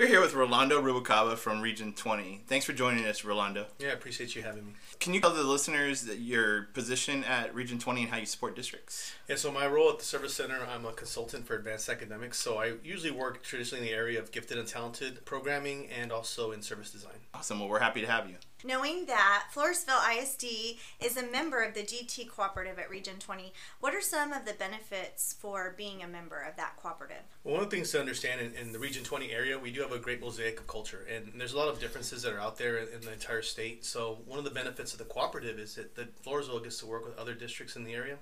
We're 0.00 0.06
here 0.06 0.22
with 0.22 0.32
Rolando 0.32 0.80
Rubalcaba 0.80 1.36
from 1.36 1.60
Region 1.60 1.92
20. 1.92 2.44
Thanks 2.46 2.64
for 2.64 2.72
joining 2.72 3.04
us, 3.04 3.22
Rolando. 3.22 3.66
Yeah, 3.78 3.90
I 3.90 3.92
appreciate 3.92 4.34
you 4.34 4.40
having 4.40 4.64
me. 4.68 4.72
Can 4.98 5.12
you 5.12 5.20
tell 5.20 5.28
the 5.28 5.42
listeners 5.42 6.04
that 6.06 6.20
your 6.20 6.68
position 6.72 7.22
at 7.24 7.54
Region 7.54 7.78
20 7.78 8.04
and 8.04 8.10
how 8.10 8.16
you 8.16 8.24
support 8.24 8.56
districts? 8.56 9.12
Yeah, 9.28 9.36
so 9.36 9.52
my 9.52 9.66
role 9.66 9.90
at 9.90 9.98
the 9.98 10.06
Service 10.06 10.32
Center, 10.32 10.66
I'm 10.74 10.86
a 10.86 10.94
consultant 10.94 11.46
for 11.46 11.54
advanced 11.54 11.90
academics. 11.90 12.38
So 12.38 12.56
I 12.56 12.76
usually 12.82 13.10
work 13.10 13.42
traditionally 13.42 13.86
in 13.86 13.92
the 13.92 13.94
area 13.94 14.18
of 14.18 14.32
gifted 14.32 14.56
and 14.56 14.66
talented 14.66 15.22
programming 15.26 15.90
and 15.90 16.12
also 16.12 16.50
in 16.50 16.62
service 16.62 16.90
design. 16.90 17.20
Awesome. 17.34 17.60
Well, 17.60 17.68
we're 17.68 17.80
happy 17.80 18.00
to 18.00 18.06
have 18.06 18.26
you. 18.26 18.36
Knowing 18.62 19.06
that 19.06 19.46
Floresville 19.54 20.18
ISD 20.18 20.78
is 21.00 21.16
a 21.16 21.26
member 21.26 21.62
of 21.62 21.72
the 21.72 21.80
GT 21.80 22.28
Cooperative 22.28 22.78
at 22.78 22.90
Region 22.90 23.14
20, 23.18 23.54
what 23.80 23.94
are 23.94 24.02
some 24.02 24.32
of 24.32 24.44
the 24.44 24.52
benefits 24.52 25.34
for 25.38 25.74
being 25.78 26.02
a 26.02 26.08
member 26.08 26.40
of 26.40 26.56
that 26.56 26.76
cooperative? 26.76 27.22
Well, 27.42 27.54
one 27.54 27.62
of 27.62 27.70
the 27.70 27.76
things 27.76 27.90
to 27.92 28.00
understand 28.00 28.40
in, 28.40 28.54
in 28.54 28.72
the 28.72 28.78
Region 28.78 29.02
20 29.02 29.30
area, 29.30 29.58
we 29.58 29.70
do 29.70 29.80
have 29.80 29.92
a 29.92 29.98
great 29.98 30.20
mosaic 30.20 30.60
of 30.60 30.66
culture, 30.66 31.06
and 31.10 31.32
there's 31.40 31.54
a 31.54 31.58
lot 31.58 31.68
of 31.68 31.80
differences 31.80 32.22
that 32.22 32.34
are 32.34 32.40
out 32.40 32.58
there 32.58 32.76
in, 32.76 33.00
the 33.00 33.12
entire 33.12 33.42
state. 33.42 33.84
So 33.84 34.18
one 34.26 34.38
of 34.38 34.44
the 34.44 34.50
benefits 34.50 34.92
of 34.92 34.98
the 34.98 35.06
cooperative 35.06 35.58
is 35.58 35.76
that, 35.76 35.96
Floresville 36.22 36.62
gets 36.62 36.78
to 36.80 36.86
work 36.86 37.06
with 37.06 37.16
other 37.18 37.34
districts 37.34 37.76
in 37.76 37.84
the 37.84 37.94
area, 37.94 38.16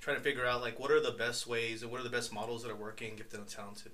trying 0.00 0.16
to 0.16 0.22
figure 0.22 0.44
out 0.44 0.60
like 0.60 0.80
what 0.80 0.90
are 0.90 1.00
the 1.00 1.12
best 1.12 1.46
ways 1.46 1.82
and 1.82 1.90
what 1.90 2.00
are 2.00 2.04
the 2.04 2.10
best 2.10 2.32
models 2.32 2.62
that 2.62 2.70
are 2.70 2.76
working, 2.76 3.14
gifted 3.16 3.38
and 3.38 3.48
talented. 3.48 3.92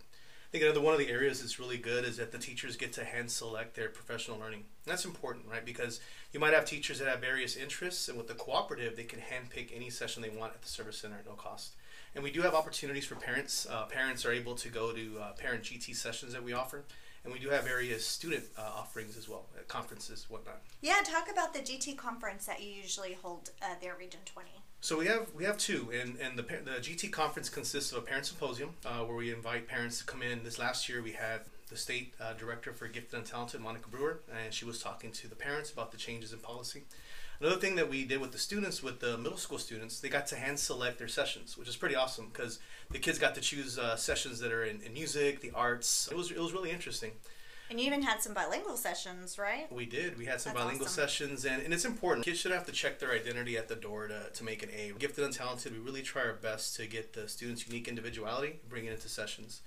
I 0.50 0.58
think 0.58 0.64
another 0.64 0.80
one 0.80 0.94
of 0.94 0.98
the 0.98 1.10
areas 1.10 1.40
that's 1.40 1.60
really 1.60 1.78
good 1.78 2.04
is 2.04 2.16
that 2.16 2.32
the 2.32 2.38
teachers 2.38 2.76
get 2.76 2.92
to 2.94 3.04
hand 3.04 3.30
select 3.30 3.76
their 3.76 3.88
professional 3.88 4.36
learning. 4.36 4.64
And 4.84 4.90
that's 4.92 5.04
important, 5.04 5.46
right? 5.48 5.64
Because 5.64 6.00
you 6.32 6.40
might 6.40 6.54
have 6.54 6.64
teachers 6.64 6.98
that 6.98 7.06
have 7.06 7.20
various 7.20 7.54
interests, 7.54 8.08
and 8.08 8.18
with 8.18 8.26
the 8.26 8.34
cooperative, 8.34 8.96
they 8.96 9.04
can 9.04 9.20
hand 9.20 9.50
pick 9.50 9.70
any 9.72 9.90
session 9.90 10.22
they 10.22 10.28
want 10.28 10.52
at 10.52 10.60
the 10.60 10.68
service 10.68 10.98
center 10.98 11.18
at 11.18 11.26
no 11.26 11.34
cost. 11.34 11.76
And 12.16 12.24
we 12.24 12.32
do 12.32 12.42
have 12.42 12.52
opportunities 12.52 13.04
for 13.04 13.14
parents. 13.14 13.64
Uh, 13.70 13.84
parents 13.84 14.26
are 14.26 14.32
able 14.32 14.56
to 14.56 14.68
go 14.68 14.90
to 14.92 15.20
uh, 15.20 15.32
parent 15.34 15.62
GT 15.62 15.94
sessions 15.94 16.32
that 16.32 16.42
we 16.42 16.52
offer. 16.52 16.82
And 17.22 17.32
we 17.32 17.38
do 17.38 17.50
have 17.50 17.62
various 17.62 18.04
student 18.04 18.42
uh, 18.58 18.62
offerings 18.62 19.16
as 19.16 19.28
well, 19.28 19.46
conferences, 19.68 20.26
whatnot. 20.28 20.62
Yeah, 20.80 20.96
talk 21.04 21.30
about 21.30 21.54
the 21.54 21.60
GT 21.60 21.96
conference 21.96 22.46
that 22.46 22.60
you 22.60 22.72
usually 22.72 23.12
hold 23.12 23.50
uh, 23.62 23.74
there, 23.80 23.94
Region 23.96 24.20
20. 24.24 24.50
So 24.82 24.96
we 24.96 25.06
have 25.06 25.26
we 25.34 25.44
have 25.44 25.58
two, 25.58 25.90
and 25.92 26.16
and 26.18 26.38
the 26.38 26.42
the 26.42 26.80
GT 26.80 27.12
conference 27.12 27.50
consists 27.50 27.92
of 27.92 27.98
a 27.98 28.00
parent 28.00 28.24
symposium 28.24 28.70
uh, 28.86 29.00
where 29.00 29.16
we 29.16 29.30
invite 29.30 29.68
parents 29.68 29.98
to 29.98 30.04
come 30.04 30.22
in. 30.22 30.42
This 30.42 30.58
last 30.58 30.88
year 30.88 31.02
we 31.02 31.12
had 31.12 31.40
the 31.68 31.76
state 31.76 32.14
uh, 32.18 32.32
director 32.32 32.72
for 32.72 32.88
gifted 32.88 33.18
and 33.18 33.26
talented, 33.26 33.60
Monica 33.60 33.88
Brewer, 33.90 34.20
and 34.42 34.54
she 34.54 34.64
was 34.64 34.82
talking 34.82 35.12
to 35.12 35.28
the 35.28 35.36
parents 35.36 35.70
about 35.70 35.92
the 35.92 35.98
changes 35.98 36.32
in 36.32 36.38
policy. 36.38 36.84
Another 37.40 37.56
thing 37.60 37.76
that 37.76 37.90
we 37.90 38.04
did 38.04 38.20
with 38.20 38.32
the 38.32 38.38
students, 38.38 38.82
with 38.82 39.00
the 39.00 39.16
middle 39.18 39.38
school 39.38 39.58
students, 39.58 40.00
they 40.00 40.08
got 40.08 40.26
to 40.28 40.36
hand 40.36 40.58
select 40.58 40.98
their 40.98 41.08
sessions, 41.08 41.58
which 41.58 41.68
is 41.68 41.76
pretty 41.76 41.94
awesome 41.94 42.28
because 42.32 42.58
the 42.90 42.98
kids 42.98 43.18
got 43.18 43.34
to 43.34 43.40
choose 43.42 43.78
uh, 43.78 43.96
sessions 43.96 44.40
that 44.40 44.50
are 44.50 44.64
in, 44.64 44.80
in 44.80 44.94
music, 44.94 45.40
the 45.40 45.50
arts. 45.54 46.08
It 46.10 46.16
was 46.16 46.30
it 46.30 46.38
was 46.38 46.54
really 46.54 46.70
interesting. 46.70 47.12
And 47.70 47.78
you 47.78 47.86
even 47.86 48.02
had 48.02 48.20
some 48.20 48.34
bilingual 48.34 48.76
sessions, 48.76 49.38
right? 49.38 49.70
We 49.72 49.86
did. 49.86 50.18
We 50.18 50.24
had 50.26 50.40
some 50.40 50.52
That's 50.52 50.64
bilingual 50.64 50.88
awesome. 50.88 51.02
sessions, 51.02 51.44
and, 51.44 51.62
and 51.62 51.72
it's 51.72 51.84
important. 51.84 52.26
Kids 52.26 52.40
should 52.40 52.50
have 52.50 52.66
to 52.66 52.72
check 52.72 52.98
their 52.98 53.12
identity 53.12 53.56
at 53.56 53.68
the 53.68 53.76
door 53.76 54.08
to, 54.08 54.28
to 54.34 54.44
make 54.44 54.64
an 54.64 54.70
A. 54.76 54.92
Gifted 54.98 55.24
and 55.24 55.32
talented, 55.32 55.72
we 55.72 55.78
really 55.78 56.02
try 56.02 56.22
our 56.22 56.32
best 56.32 56.74
to 56.76 56.86
get 56.86 57.12
the 57.12 57.28
students' 57.28 57.68
unique 57.68 57.86
individuality, 57.86 58.58
bring 58.68 58.86
it 58.86 58.92
into 58.92 59.08
sessions. 59.08 59.60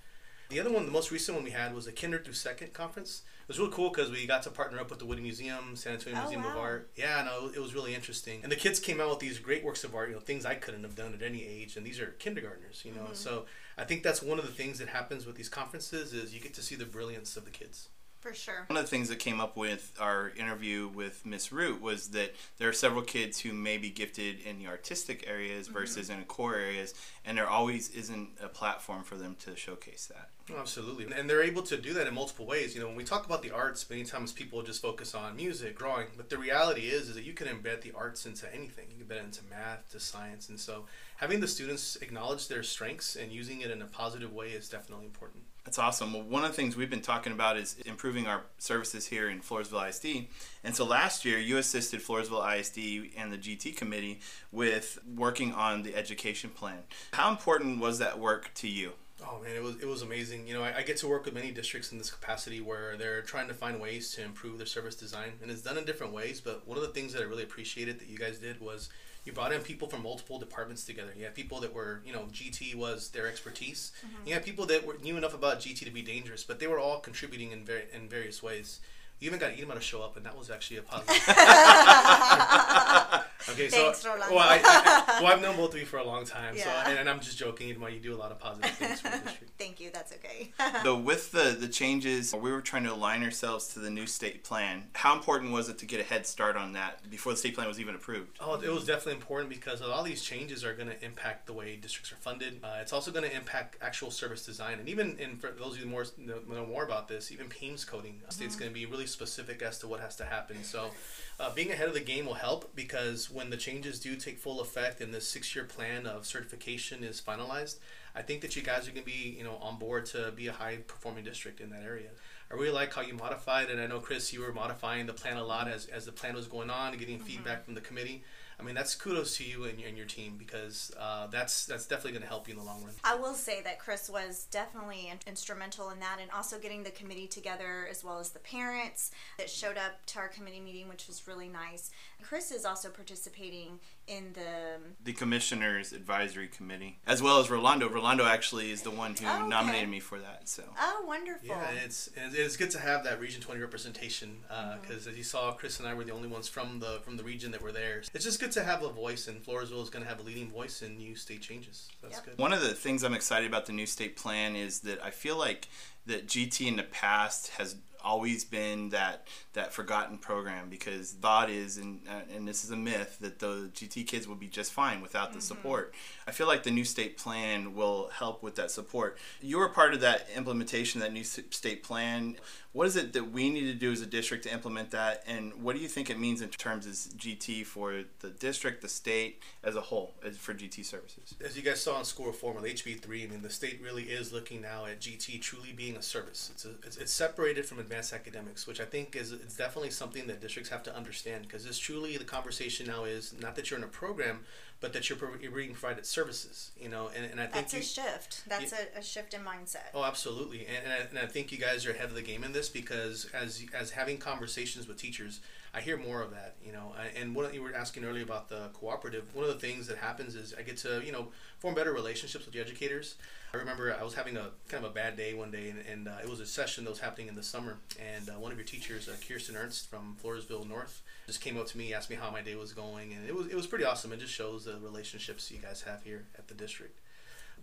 The 0.50 0.60
other 0.60 0.70
one, 0.72 0.86
the 0.86 0.92
most 0.92 1.12
recent 1.12 1.36
one 1.36 1.46
we 1.46 1.52
had, 1.52 1.74
was 1.74 1.88
a 1.88 1.94
Kinder 1.94 2.20
through 2.20 2.34
Second 2.34 2.74
conference. 2.74 3.22
It 3.44 3.48
was 3.48 3.58
really 3.58 3.72
cool 3.72 3.90
because 3.90 4.12
we 4.12 4.28
got 4.28 4.44
to 4.44 4.50
partner 4.50 4.80
up 4.80 4.90
with 4.90 5.00
the 5.00 5.06
Witte 5.06 5.22
Museum, 5.22 5.76
San 5.76 5.94
Antonio 5.94 6.20
Oh, 6.20 6.24
Museum 6.24 6.46
of. 6.46 6.58
Art. 6.58 6.90
Yeah, 6.96 7.24
no, 7.24 7.50
it 7.54 7.60
was 7.60 7.74
really 7.74 7.96
interesting. 7.96 8.42
And 8.44 8.52
the 8.52 8.58
kids 8.58 8.80
came 8.80 9.00
out 9.00 9.10
with 9.10 9.20
these 9.20 9.40
great 9.40 9.64
works 9.64 9.84
of 9.86 9.96
art, 9.96 10.10
you 10.10 10.16
know, 10.16 10.22
things 10.22 10.46
I 10.46 10.56
couldn't 10.56 10.84
have 10.84 10.96
done 10.96 11.14
at 11.14 11.22
any 11.22 11.46
age. 11.46 11.78
And 11.78 11.86
these 11.86 12.00
are 12.00 12.08
kindergartners, 12.20 12.84
you 12.86 12.92
know. 12.92 13.02
Mm-hmm. 13.02 13.14
So 13.14 13.46
I 13.78 13.84
think 13.84 14.04
that's 14.04 14.22
one 14.22 14.40
of 14.40 14.46
the 14.46 14.52
things 14.52 14.80
that 14.80 14.90
happens 14.90 15.26
with 15.26 15.36
these 15.36 15.50
conferences 15.50 16.14
is 16.14 16.34
you 16.34 16.40
get 16.40 16.54
to 16.56 16.62
see 16.62 16.76
the 16.76 16.86
brilliance 16.86 17.36
of 17.36 17.46
the 17.46 17.52
kids. 17.52 17.90
For 18.24 18.34
sure. 18.34 18.64
One 18.68 18.78
of 18.78 18.86
the 18.86 18.90
things 18.90 19.10
that 19.10 19.20
came 19.20 19.42
up 19.42 19.58
with 19.58 19.92
our 20.00 20.32
interview 20.38 20.88
with 20.88 21.26
Miss 21.26 21.52
Root 21.52 21.82
was 21.82 22.12
that 22.12 22.34
there 22.58 22.70
are 22.70 22.74
several 22.74 23.02
kids 23.02 23.42
who 23.42 23.52
may 23.52 23.78
be 23.78 23.90
gifted 23.90 24.40
in 24.40 24.60
the 24.60 24.68
artistic 24.68 25.26
areas 25.28 25.66
mm-hmm. 25.68 25.78
versus 25.78 26.10
in 26.10 26.20
the 26.20 26.26
core 26.26 26.56
areas, 26.56 26.94
and 27.26 27.38
there 27.38 27.50
always 27.50 27.90
isn't 27.90 28.30
a 28.42 28.48
platform 28.48 29.04
for 29.04 29.16
them 29.16 29.36
to 29.42 29.58
showcase 29.58 30.06
that. 30.06 30.30
Oh, 30.50 30.58
Absolutely. 30.58 31.14
And 31.14 31.30
they're 31.30 31.44
able 31.44 31.64
to 31.64 31.76
do 31.76 31.92
that 31.96 32.08
in 32.08 32.14
multiple 32.14 32.46
ways. 32.46 32.74
You 32.74 32.80
know, 32.80 32.88
when 32.88 32.96
we 32.96 33.04
talk 33.04 33.26
about 33.26 33.42
the 33.42 33.52
arts, 33.52 33.90
many 33.90 34.06
times 34.06 34.32
people 34.32 34.62
just 34.62 34.82
focus 34.82 35.14
on 35.14 35.36
music, 35.36 35.78
drawing, 35.78 36.08
but 36.16 36.30
the 36.30 36.38
reality 36.38 36.84
is 36.84 37.10
is 37.10 37.16
that 37.16 37.26
you 37.26 37.34
can 37.34 37.48
embed 37.48 37.82
the 37.82 37.92
arts 37.92 38.26
into 38.26 38.48
anything. 38.56 38.86
You 38.90 39.04
can 39.04 39.18
embed 39.18 39.20
it 39.20 39.26
into 39.26 39.42
math, 39.50 39.92
to 39.92 40.00
science, 40.00 40.48
and 40.48 40.58
so 40.58 40.86
having 41.18 41.42
the 41.42 41.48
students 41.50 41.98
acknowledge 41.98 42.48
their 42.48 42.64
strengths 42.64 43.18
and 43.18 43.34
using 43.34 43.60
it 43.60 43.70
in 43.70 43.82
a 43.82 43.88
positive 43.88 44.32
way 44.32 44.52
is 44.52 44.70
definitely 44.70 45.08
important. 45.08 45.44
That's 45.66 45.80
awesome. 45.80 46.14
Well, 46.14 46.24
one 46.24 46.44
of 46.44 46.52
the 46.52 46.56
things 46.56 46.76
we've 46.76 46.90
been 46.90 47.02
talking 47.02 47.32
about 47.32 47.58
is 47.58 47.78
improving 47.86 48.28
our 48.28 48.42
services 48.58 49.08
here 49.08 49.30
in 49.30 49.40
Floresville 49.40 49.88
ISD. 49.88 50.28
And 50.64 50.76
so 50.76 50.84
last 50.84 51.24
year, 51.24 51.40
you 51.40 51.58
assisted 51.58 52.02
Floresville 52.02 52.60
ISD 52.60 53.14
and 53.18 53.32
the 53.32 53.38
GT 53.38 53.76
committee 53.76 54.20
with 54.52 55.00
working 55.16 55.54
on 55.54 55.84
the 55.84 55.96
education 55.96 56.50
plan. 56.50 56.80
How 57.14 57.32
important 57.32 57.80
was 57.80 58.00
that 58.00 58.20
work 58.20 58.52
to 58.56 58.68
you? 58.68 58.92
Oh 59.26 59.42
man, 59.42 59.56
it 59.56 59.64
was 59.64 59.76
it 59.78 59.88
was 59.88 60.02
amazing. 60.02 60.48
You 60.48 60.56
know, 60.56 60.64
I, 60.64 60.80
I 60.80 60.82
get 60.82 60.98
to 60.98 61.08
work 61.08 61.24
with 61.24 61.34
many 61.34 61.52
districts 61.52 61.94
in 61.94 61.98
this 61.98 62.12
capacity 62.12 62.60
where 62.60 62.98
they're 62.98 63.22
trying 63.22 63.48
to 63.48 63.54
find 63.54 63.80
ways 63.80 64.12
to 64.16 64.24
improve 64.24 64.58
their 64.58 64.68
service 64.68 64.96
design, 64.96 65.34
and 65.42 65.50
it's 65.50 65.62
done 65.62 65.78
in 65.78 65.86
different 65.86 66.12
ways. 66.12 66.42
But 66.42 66.68
one 66.68 66.78
of 66.78 66.84
the 66.84 66.90
things 66.90 67.14
that 67.14 67.22
I 67.22 67.26
really 67.26 67.44
appreciated 67.44 68.00
that 68.00 68.10
you 68.10 68.18
guys 68.18 68.40
did 68.40 68.60
was 68.60 68.90
you 69.24 69.32
brought 69.32 69.54
in 69.54 69.62
people 69.62 69.88
from 69.88 70.04
multiple 70.04 70.38
departments 70.38 70.84
together. 70.84 71.12
You 71.18 71.24
had 71.24 71.34
people 71.34 71.60
that 71.62 71.74
were, 71.74 72.02
you 72.06 72.12
know, 72.12 72.28
GT 72.32 72.76
was 72.76 73.10
their 73.10 73.28
expertise. 73.28 73.94
Mm-hmm. 74.06 74.28
You 74.28 74.34
had 74.34 74.44
people 74.44 74.66
that 74.66 74.86
were 74.86 74.98
knew 75.02 75.18
enough 75.18 75.34
about 75.34 75.60
GT 75.60 75.86
to 75.86 75.92
be 75.92 76.02
dangerous, 76.02 76.44
but 76.44 76.60
they 76.60 76.68
were 76.68 76.80
all 76.80 77.00
contributing 77.00 77.52
in 77.52 77.64
very 77.64 77.84
in 77.94 78.10
various 78.10 78.44
ways. 78.44 78.80
You 79.20 79.28
even 79.28 79.40
got 79.40 79.52
Irma 79.62 79.76
to 79.76 79.82
show 79.82 80.02
up, 80.02 80.18
and 80.18 80.26
that 80.26 80.38
was 80.38 80.50
actually 80.50 80.78
a 80.78 80.82
positive. 80.82 81.24
okay, 83.50 83.68
Thanks, 83.68 84.00
so 84.00 84.14
Rolando. 84.14 84.36
well, 84.36 84.48
I, 84.48 84.62
I, 84.64 85.22
well, 85.22 85.34
I've 85.34 85.42
known 85.42 85.56
both 85.56 85.74
of 85.74 85.80
you 85.80 85.86
for 85.86 85.98
a 85.98 86.04
long 86.04 86.26
time, 86.26 86.58
so 86.58 86.70
and, 86.70 87.00
and 87.00 87.10
I'm 87.10 87.20
just 87.20 87.38
joking. 87.38 87.74
Irma, 87.74 87.90
you 87.90 88.00
do 88.00 88.14
a 88.14 88.18
lot 88.18 88.32
of 88.32 88.40
positive 88.40 88.72
things 88.72 89.02
for 89.02 89.10
the 89.10 89.18
district. 89.18 89.54
Thank 89.58 89.80
you. 89.80 89.92
That's 89.94 90.14
okay. 90.14 90.52
So 90.84 90.98
with 90.98 91.32
the, 91.32 91.56
the 91.58 91.68
changes, 91.68 92.34
we 92.34 92.52
were 92.52 92.62
trying 92.62 92.84
to 92.84 92.94
align 92.94 93.24
ourselves 93.24 93.68
to 93.70 93.80
the 93.80 93.90
new 93.90 94.08
state 94.08 94.44
plan. 94.44 94.86
How 94.94 95.14
important 95.14 95.52
was 95.52 95.70
it 95.70 95.78
to 95.80 95.86
get 95.86 96.00
a 96.00 96.04
head 96.04 96.26
start 96.26 96.56
on 96.56 96.74
that 96.74 97.10
before 97.10 97.34
the 97.34 97.38
state 97.38 97.56
plan 97.56 97.68
was 97.68 97.80
even 97.80 97.96
approved? 97.96 98.38
Oh, 98.40 98.56
it 98.56 98.70
was 98.70 98.86
definitely 98.86 99.14
important 99.14 99.50
because 99.50 99.82
a 99.82 99.88
lot 99.88 100.00
of 100.00 100.06
these 100.06 100.24
changes 100.24 100.64
are 100.64 100.74
going 100.74 100.90
to 100.90 101.06
impact 101.06 101.46
the 101.48 101.54
way 101.54 101.76
districts 101.76 102.12
are 102.12 102.18
funded. 102.18 102.60
Uh, 102.64 102.78
it's 102.82 102.94
also 102.94 103.12
going 103.12 103.30
to 103.30 103.36
impact 103.36 103.78
actual 103.82 104.12
service 104.12 104.46
design, 104.46 104.80
and 104.80 104.90
even 104.90 105.18
in 105.20 105.38
for 105.38 105.52
those 105.52 105.76
of 105.76 105.80
you 105.80 105.86
more 105.86 106.06
know, 106.18 106.40
know 106.50 106.66
more 106.66 106.84
about 106.84 107.08
this, 107.08 107.32
even 107.32 107.48
PEIMS 107.48 107.86
coding. 107.86 108.22
The 108.26 108.34
state's 108.34 108.56
going 108.56 108.72
to 108.72 108.74
be 108.74 108.86
really 108.86 109.06
specific 109.06 109.62
as 109.62 109.80
to 109.80 109.88
what 109.88 110.00
has 110.00 110.16
to 110.18 110.26
happen. 110.26 110.64
So, 110.64 110.92
uh, 111.40 111.54
being 111.54 111.72
ahead 111.72 111.88
of 111.88 111.94
the 111.94 112.00
game 112.00 112.26
will 112.26 112.34
help 112.36 112.76
because 112.76 113.30
when 113.34 113.50
the 113.50 113.58
changes 113.58 114.00
do 114.00 114.16
take 114.16 114.38
full 114.38 114.62
effect 114.62 115.02
and 115.02 115.14
the 115.14 115.22
six-year 115.22 115.66
plan 115.66 116.06
of 116.06 116.26
certification 116.26 117.04
is 117.04 117.22
finalized, 117.22 117.78
I 118.16 118.22
think 118.22 118.42
that 118.42 118.56
you 118.56 118.62
guys 118.62 118.88
are 118.88 118.92
going 118.92 119.06
to 119.06 119.12
be, 119.12 119.36
you 119.38 119.44
know, 119.44 119.58
on 119.62 119.80
board 119.80 120.06
to 120.08 120.32
be 120.36 120.48
a 120.48 120.52
high-performing 120.52 121.24
district 121.24 121.60
in 121.60 121.70
that 121.72 121.84
area. 121.84 122.10
I 122.52 122.56
really 122.56 122.70
like 122.70 122.94
how 122.94 123.02
you 123.02 123.16
modified, 123.16 123.70
and 123.72 123.82
I 123.82 123.88
know 123.88 124.00
Chris, 124.00 124.32
you 124.32 124.42
were 124.42 124.54
modifying 124.54 125.08
the 125.08 125.14
plan 125.14 125.38
a 125.38 125.44
lot 125.44 125.68
as, 125.68 125.88
as 125.88 126.06
the 126.06 126.12
plan 126.12 126.36
was 126.36 126.48
going 126.48 126.70
on, 126.70 126.92
and 126.92 127.00
getting 127.00 127.18
mm-hmm. 127.18 127.26
feedback 127.26 127.66
from 127.66 127.74
the 127.74 127.82
committee. 127.82 128.24
I 128.60 128.64
mean, 128.64 128.76
that's 128.76 128.96
kudos 128.96 129.38
to 129.38 129.44
you 129.44 129.66
and 129.66 129.80
your, 129.80 129.90
and 129.90 129.98
your 129.98 130.06
team 130.08 130.36
because 130.38 130.92
uh, 131.00 131.28
that's 131.28 131.66
that's 131.66 131.86
definitely 131.86 132.12
going 132.12 132.24
to 132.24 132.28
help 132.28 132.48
you 132.48 132.54
in 132.54 132.60
the 132.60 132.66
long 132.66 132.84
run. 132.84 132.94
I 133.04 133.16
will 133.16 133.34
say 133.34 133.62
that 133.62 133.80
Chris 133.80 134.10
was 134.10 134.48
definitely 134.52 135.10
in- 135.10 135.20
instrumental 135.28 135.90
in 135.90 136.00
that 136.00 136.18
and 136.22 136.30
also 136.32 136.60
getting 136.60 136.84
the 136.84 136.92
committee 136.92 137.28
together 137.28 137.88
as 137.90 138.04
well 138.04 138.20
as 138.20 138.30
the 138.30 138.40
parents 138.40 139.12
that 139.38 139.50
showed 139.50 139.78
up 139.78 140.06
to 140.08 140.20
our 140.20 140.28
committee 140.28 140.60
meeting, 140.60 140.88
which 140.90 141.08
was 141.08 141.28
really 141.28 141.48
nice. 141.48 141.92
Chris 142.22 142.52
is 142.52 142.66
also 142.66 142.90
participating 142.90 143.80
in 144.08 144.34
the. 144.34 144.78
The 145.04 145.14
Commissioners 145.14 145.92
Advisory 145.94 146.48
Committee, 146.48 147.00
as 147.06 147.22
well 147.22 147.40
as 147.40 147.50
Rolando. 147.50 147.90
Rolando 147.90 148.26
actually 148.26 148.72
is 148.72 148.82
the 148.82 148.92
one 148.92 149.16
who 149.16 149.26
Oh, 149.28 149.40
okay. 149.40 149.48
nominated 149.48 149.90
me 149.90 150.00
for 150.00 150.20
that. 150.20 150.48
So 150.50 150.64
Oh, 150.80 151.04
wonderful. 151.06 151.48
Yeah, 151.48 151.66
it's 151.84 152.10
it's 152.16 152.36
it's 152.36 152.58
good 152.58 152.72
to 152.72 152.80
have 152.80 153.04
that 153.04 153.20
Region 153.20 153.42
Twenty 153.42 153.62
representation 153.62 154.38
uh, 154.50 154.54
mm-hmm. 154.56 154.82
because 154.82 155.08
as 155.08 155.18
you 155.18 155.24
saw, 155.24 155.52
Chris 155.54 155.80
and 155.80 155.88
I 155.88 155.94
were 155.94 156.04
the 156.04 156.14
only 156.14 156.28
ones 156.30 156.48
from 156.48 156.80
the 156.80 157.00
from 157.04 157.18
the 157.18 157.24
region 157.24 157.52
that 157.52 157.62
were 157.62 157.72
there. 157.72 158.02
It's 158.14 158.24
just 158.26 158.40
good 158.40 158.52
to 158.54 158.64
have 158.64 158.84
a 158.84 158.90
voice, 158.90 159.28
and 159.28 159.44
Floresville 159.44 159.84
is 159.84 159.90
going 159.90 160.04
to 160.04 160.10
have 160.10 160.20
a 160.20 160.24
leading 160.24 160.50
voice 160.50 160.82
in 160.82 160.98
new 160.98 161.16
state 161.16 161.42
changes. 161.42 161.90
That's 162.02 162.16
Yep. 162.18 162.26
good. 162.26 162.38
one 162.38 162.54
of 162.54 162.62
the 162.62 162.74
things 162.74 163.04
I'm 163.04 163.14
excited 163.14 163.48
about 163.48 163.66
the 163.66 163.74
new 163.74 163.86
state 163.86 164.16
plan 164.16 164.56
is 164.56 164.82
that 164.82 165.04
I 165.04 165.10
feel 165.12 165.38
like 165.38 165.68
that 166.06 166.28
GT 166.28 166.68
in 166.68 166.76
the 166.76 166.84
past 166.84 167.50
has 167.58 167.76
always 168.04 168.44
been 168.44 168.90
that 168.90 169.28
that 169.54 169.74
forgotten 169.74 170.18
program 170.18 170.70
because 170.70 171.12
thought 171.12 171.50
is 171.50 171.78
and 171.78 172.02
uh, 172.10 172.22
and 172.36 172.48
this 172.48 172.64
is 172.64 172.72
a 172.72 172.76
myth 172.76 173.18
that 173.22 173.40
the 173.40 173.70
GT 173.74 174.06
kids 174.06 174.28
will 174.28 174.36
be 174.36 174.48
just 174.48 174.72
fine 174.72 175.02
without 175.02 175.34
the 175.34 175.42
support. 175.42 175.94
I 176.28 176.32
feel 176.32 176.48
like 176.48 176.64
the 176.64 176.72
new 176.72 176.86
state 176.86 177.18
plan 177.18 177.76
will 177.76 178.10
help 178.14 178.42
with 178.44 178.56
that 178.56 178.72
support. 178.72 179.18
You 179.42 179.58
were 179.58 179.70
part 179.70 179.94
of 179.94 180.02
that 180.02 180.28
implementation, 180.36 181.02
that 181.02 181.14
new 181.14 181.22
s- 181.22 181.40
state 181.50 181.84
plan. 181.84 182.38
What 182.72 182.88
is 182.88 182.96
it 182.96 183.14
that 183.14 183.32
we 183.32 183.52
need 183.52 183.66
to 183.66 183.76
do 183.76 183.92
as 183.92 184.02
a 184.02 184.08
district 184.08 184.46
to 184.46 184.52
implement 184.52 184.90
that, 184.92 185.24
and 185.28 185.62
what 185.62 185.76
do 185.76 185.82
you 185.82 185.88
think 185.88 186.10
it 186.10 186.20
means 186.20 186.42
in 186.42 186.50
terms 186.50 186.88
of 186.88 186.94
GT 186.94 187.64
for 187.64 188.04
the 188.22 188.32
district, 188.32 188.82
the 188.82 188.90
state 188.90 189.44
as 189.64 189.76
a 189.76 189.82
whole, 189.82 190.16
as 190.26 190.38
for 190.38 190.56
GT 190.56 190.84
services? 190.84 191.36
As 191.46 191.56
you 191.56 191.62
guys 191.62 191.84
saw 191.84 192.00
in 192.00 192.06
school 192.06 192.26
reform 192.26 192.56
with 192.56 192.66
HB3, 192.66 193.26
I 193.26 193.28
mean, 193.28 193.42
the 193.44 193.52
state 193.52 193.80
really 193.80 194.06
is 194.06 194.34
looking 194.34 194.60
now 194.60 194.86
at 194.86 195.00
GT 195.00 195.40
truly 195.40 195.72
being 195.72 195.96
a 195.96 196.02
service. 196.02 196.50
It's, 196.52 196.66
a, 196.66 196.72
it's, 196.84 196.98
it's 196.98 197.14
separated 197.14 197.68
from 197.68 197.78
advanced 197.78 197.93
academics, 198.14 198.66
which 198.66 198.80
I 198.82 198.86
think 198.86 199.16
is 199.16 199.32
it's 199.32 199.56
definitely 199.56 199.92
something 199.92 200.28
that 200.28 200.42
districts 200.42 200.70
have 200.70 200.84
to 200.84 200.96
understand 200.96 201.44
because 201.44 201.66
it's 201.66 201.78
truly 201.78 202.18
the 202.18 202.24
conversation 202.24 202.88
now 202.88 203.04
is 203.04 203.34
not 203.40 203.56
that 203.56 203.70
you're 203.70 203.78
in 203.78 203.84
a 203.84 203.88
program, 203.88 204.42
but 204.84 204.92
that 204.92 205.10
you're, 205.10 205.18
you're 205.42 205.50
being 205.50 205.72
provided 205.72 206.06
services, 206.06 206.72
you 206.78 206.90
know, 206.90 207.10
and, 207.16 207.24
and 207.24 207.40
I 207.40 207.46
think 207.46 207.54
That's 207.54 207.74
you, 207.74 207.80
a 207.80 207.84
shift. 207.84 208.44
That's 208.50 208.74
a, 208.74 209.00
a 209.00 209.02
shift 209.02 209.34
in 209.34 209.40
mindset. 209.40 209.88
Oh, 209.94 210.04
absolutely, 210.04 210.68
and, 210.68 210.84
and, 210.84 210.94
I, 210.94 210.98
and 211.10 211.20
I 211.20 211.26
think 211.26 211.54
you 211.54 211.58
guys 211.58 211.86
are 211.86 211.92
ahead 211.92 212.10
of 212.10 212.16
the 212.16 212.22
game 212.22 212.44
in 212.44 212.52
this 212.52 212.68
because 212.68 213.30
as 213.34 213.66
as 213.74 213.92
having 213.92 214.18
conversations 214.18 214.86
with 214.86 214.98
teachers, 214.98 215.40
I 215.74 215.80
hear 215.80 215.96
more 215.96 216.22
of 216.22 216.32
that. 216.32 216.56
You 216.62 216.74
know, 216.74 216.92
and 217.16 217.34
what 217.34 217.54
you 217.54 217.64
were 217.64 217.74
asking 217.74 218.04
earlier 218.04 218.24
about 218.24 218.50
the 218.50 218.72
cooperative. 218.74 219.34
One 219.34 219.46
of 219.46 219.54
the 219.54 219.66
things 219.66 219.88
that 219.88 220.00
happens 220.00 220.36
is 220.36 220.54
I 220.60 220.64
get 220.64 220.76
to 220.80 221.02
you 221.02 221.14
know 221.14 221.30
form 221.60 221.76
better 221.76 221.94
relationships 221.94 222.44
with 222.44 222.54
the 222.54 222.60
educators. 222.60 223.16
I 223.54 223.58
remember 223.58 223.96
I 223.98 224.04
was 224.04 224.16
having 224.16 224.36
a 224.36 224.50
kind 224.68 224.84
of 224.84 224.92
a 224.92 224.94
bad 224.94 225.16
day 225.16 225.36
one 225.36 225.52
day, 225.52 225.70
and, 225.70 225.80
and 225.90 226.08
uh, 226.08 226.18
it 226.24 226.28
was 226.28 226.40
a 226.40 226.46
session 226.46 226.84
that 226.84 226.90
was 226.90 227.00
happening 227.00 227.28
in 227.28 227.36
the 227.36 227.44
summer, 227.44 227.78
and 228.00 228.28
uh, 228.28 228.34
one 228.34 228.52
of 228.52 228.58
your 228.58 228.66
teachers, 228.66 229.08
uh, 229.08 229.14
Kirsten 229.28 229.56
Ernst 229.56 229.90
from 229.92 230.18
Floresville 230.22 230.68
North, 230.68 231.04
just 231.28 231.40
came 231.40 231.58
up 231.58 231.68
to 231.68 231.78
me, 231.78 231.94
asked 231.94 232.10
me 232.10 232.16
how 232.16 232.32
my 232.32 232.42
day 232.42 232.56
was 232.56 232.74
going, 232.74 233.14
and 233.14 233.28
it 233.28 233.36
was 233.36 233.48
it 233.48 233.56
was 233.56 233.68
pretty 233.68 233.86
awesome. 233.86 234.12
It 234.12 234.20
just 234.20 234.34
shows 234.34 234.68
the 234.74 234.80
relationships 234.80 235.52
you 235.52 235.60
guys 235.60 235.82
have 235.84 236.04
here 236.04 236.26
at 236.38 236.48
the 236.48 236.54
district. 236.54 237.00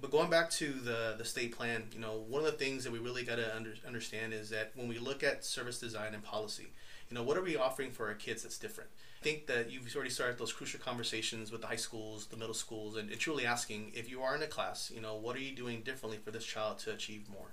But 0.01 0.11
going 0.11 0.31
back 0.31 0.51
to 0.53 0.73
the 0.73 1.15
the 1.19 1.25
state 1.25 1.57
plan, 1.57 1.85
you 1.93 2.01
know, 2.01 2.25
one 2.29 2.41
of 2.41 2.47
the 2.47 2.59
things 2.59 2.85
that 2.85 2.93
we 2.93 2.99
really 2.99 3.23
got 3.23 3.37
to 3.37 3.55
under, 3.55 3.75
understand 3.87 4.33
is 4.33 4.49
that 4.51 4.73
when 4.75 4.89
we 4.89 4.99
look 4.99 5.23
at 5.23 5.45
service 5.45 5.79
design 5.79 6.15
and 6.15 6.23
policy, 6.23 6.69
you 7.11 7.15
know, 7.15 7.23
what 7.23 7.37
are 7.37 7.43
we 7.43 7.57
offering 7.57 7.91
for 7.91 8.07
our 8.07 8.15
kids 8.15 8.43
that's 8.43 8.57
different? 8.57 8.89
I 9.21 9.25
think 9.25 9.47
that 9.47 9.71
you've 9.71 9.95
already 9.95 10.11
started 10.11 10.39
those 10.39 10.53
crucial 10.53 10.81
conversations 10.81 11.53
with 11.53 11.61
the 11.61 11.67
high 11.67 11.77
schools, 11.77 12.27
the 12.27 12.37
middle 12.37 12.55
schools, 12.55 12.97
and, 12.97 13.11
and 13.11 13.21
truly 13.21 13.45
asking 13.45 13.93
if 13.95 14.09
you 14.09 14.23
are 14.23 14.35
in 14.35 14.43
a 14.43 14.47
class, 14.47 14.91
you 14.95 15.03
know, 15.03 15.17
what 15.17 15.37
are 15.37 15.41
you 15.41 15.55
doing 15.55 15.83
differently 15.83 16.19
for 16.19 16.31
this 16.31 16.45
child 16.45 16.79
to 16.79 16.93
achieve 16.93 17.29
more? 17.29 17.53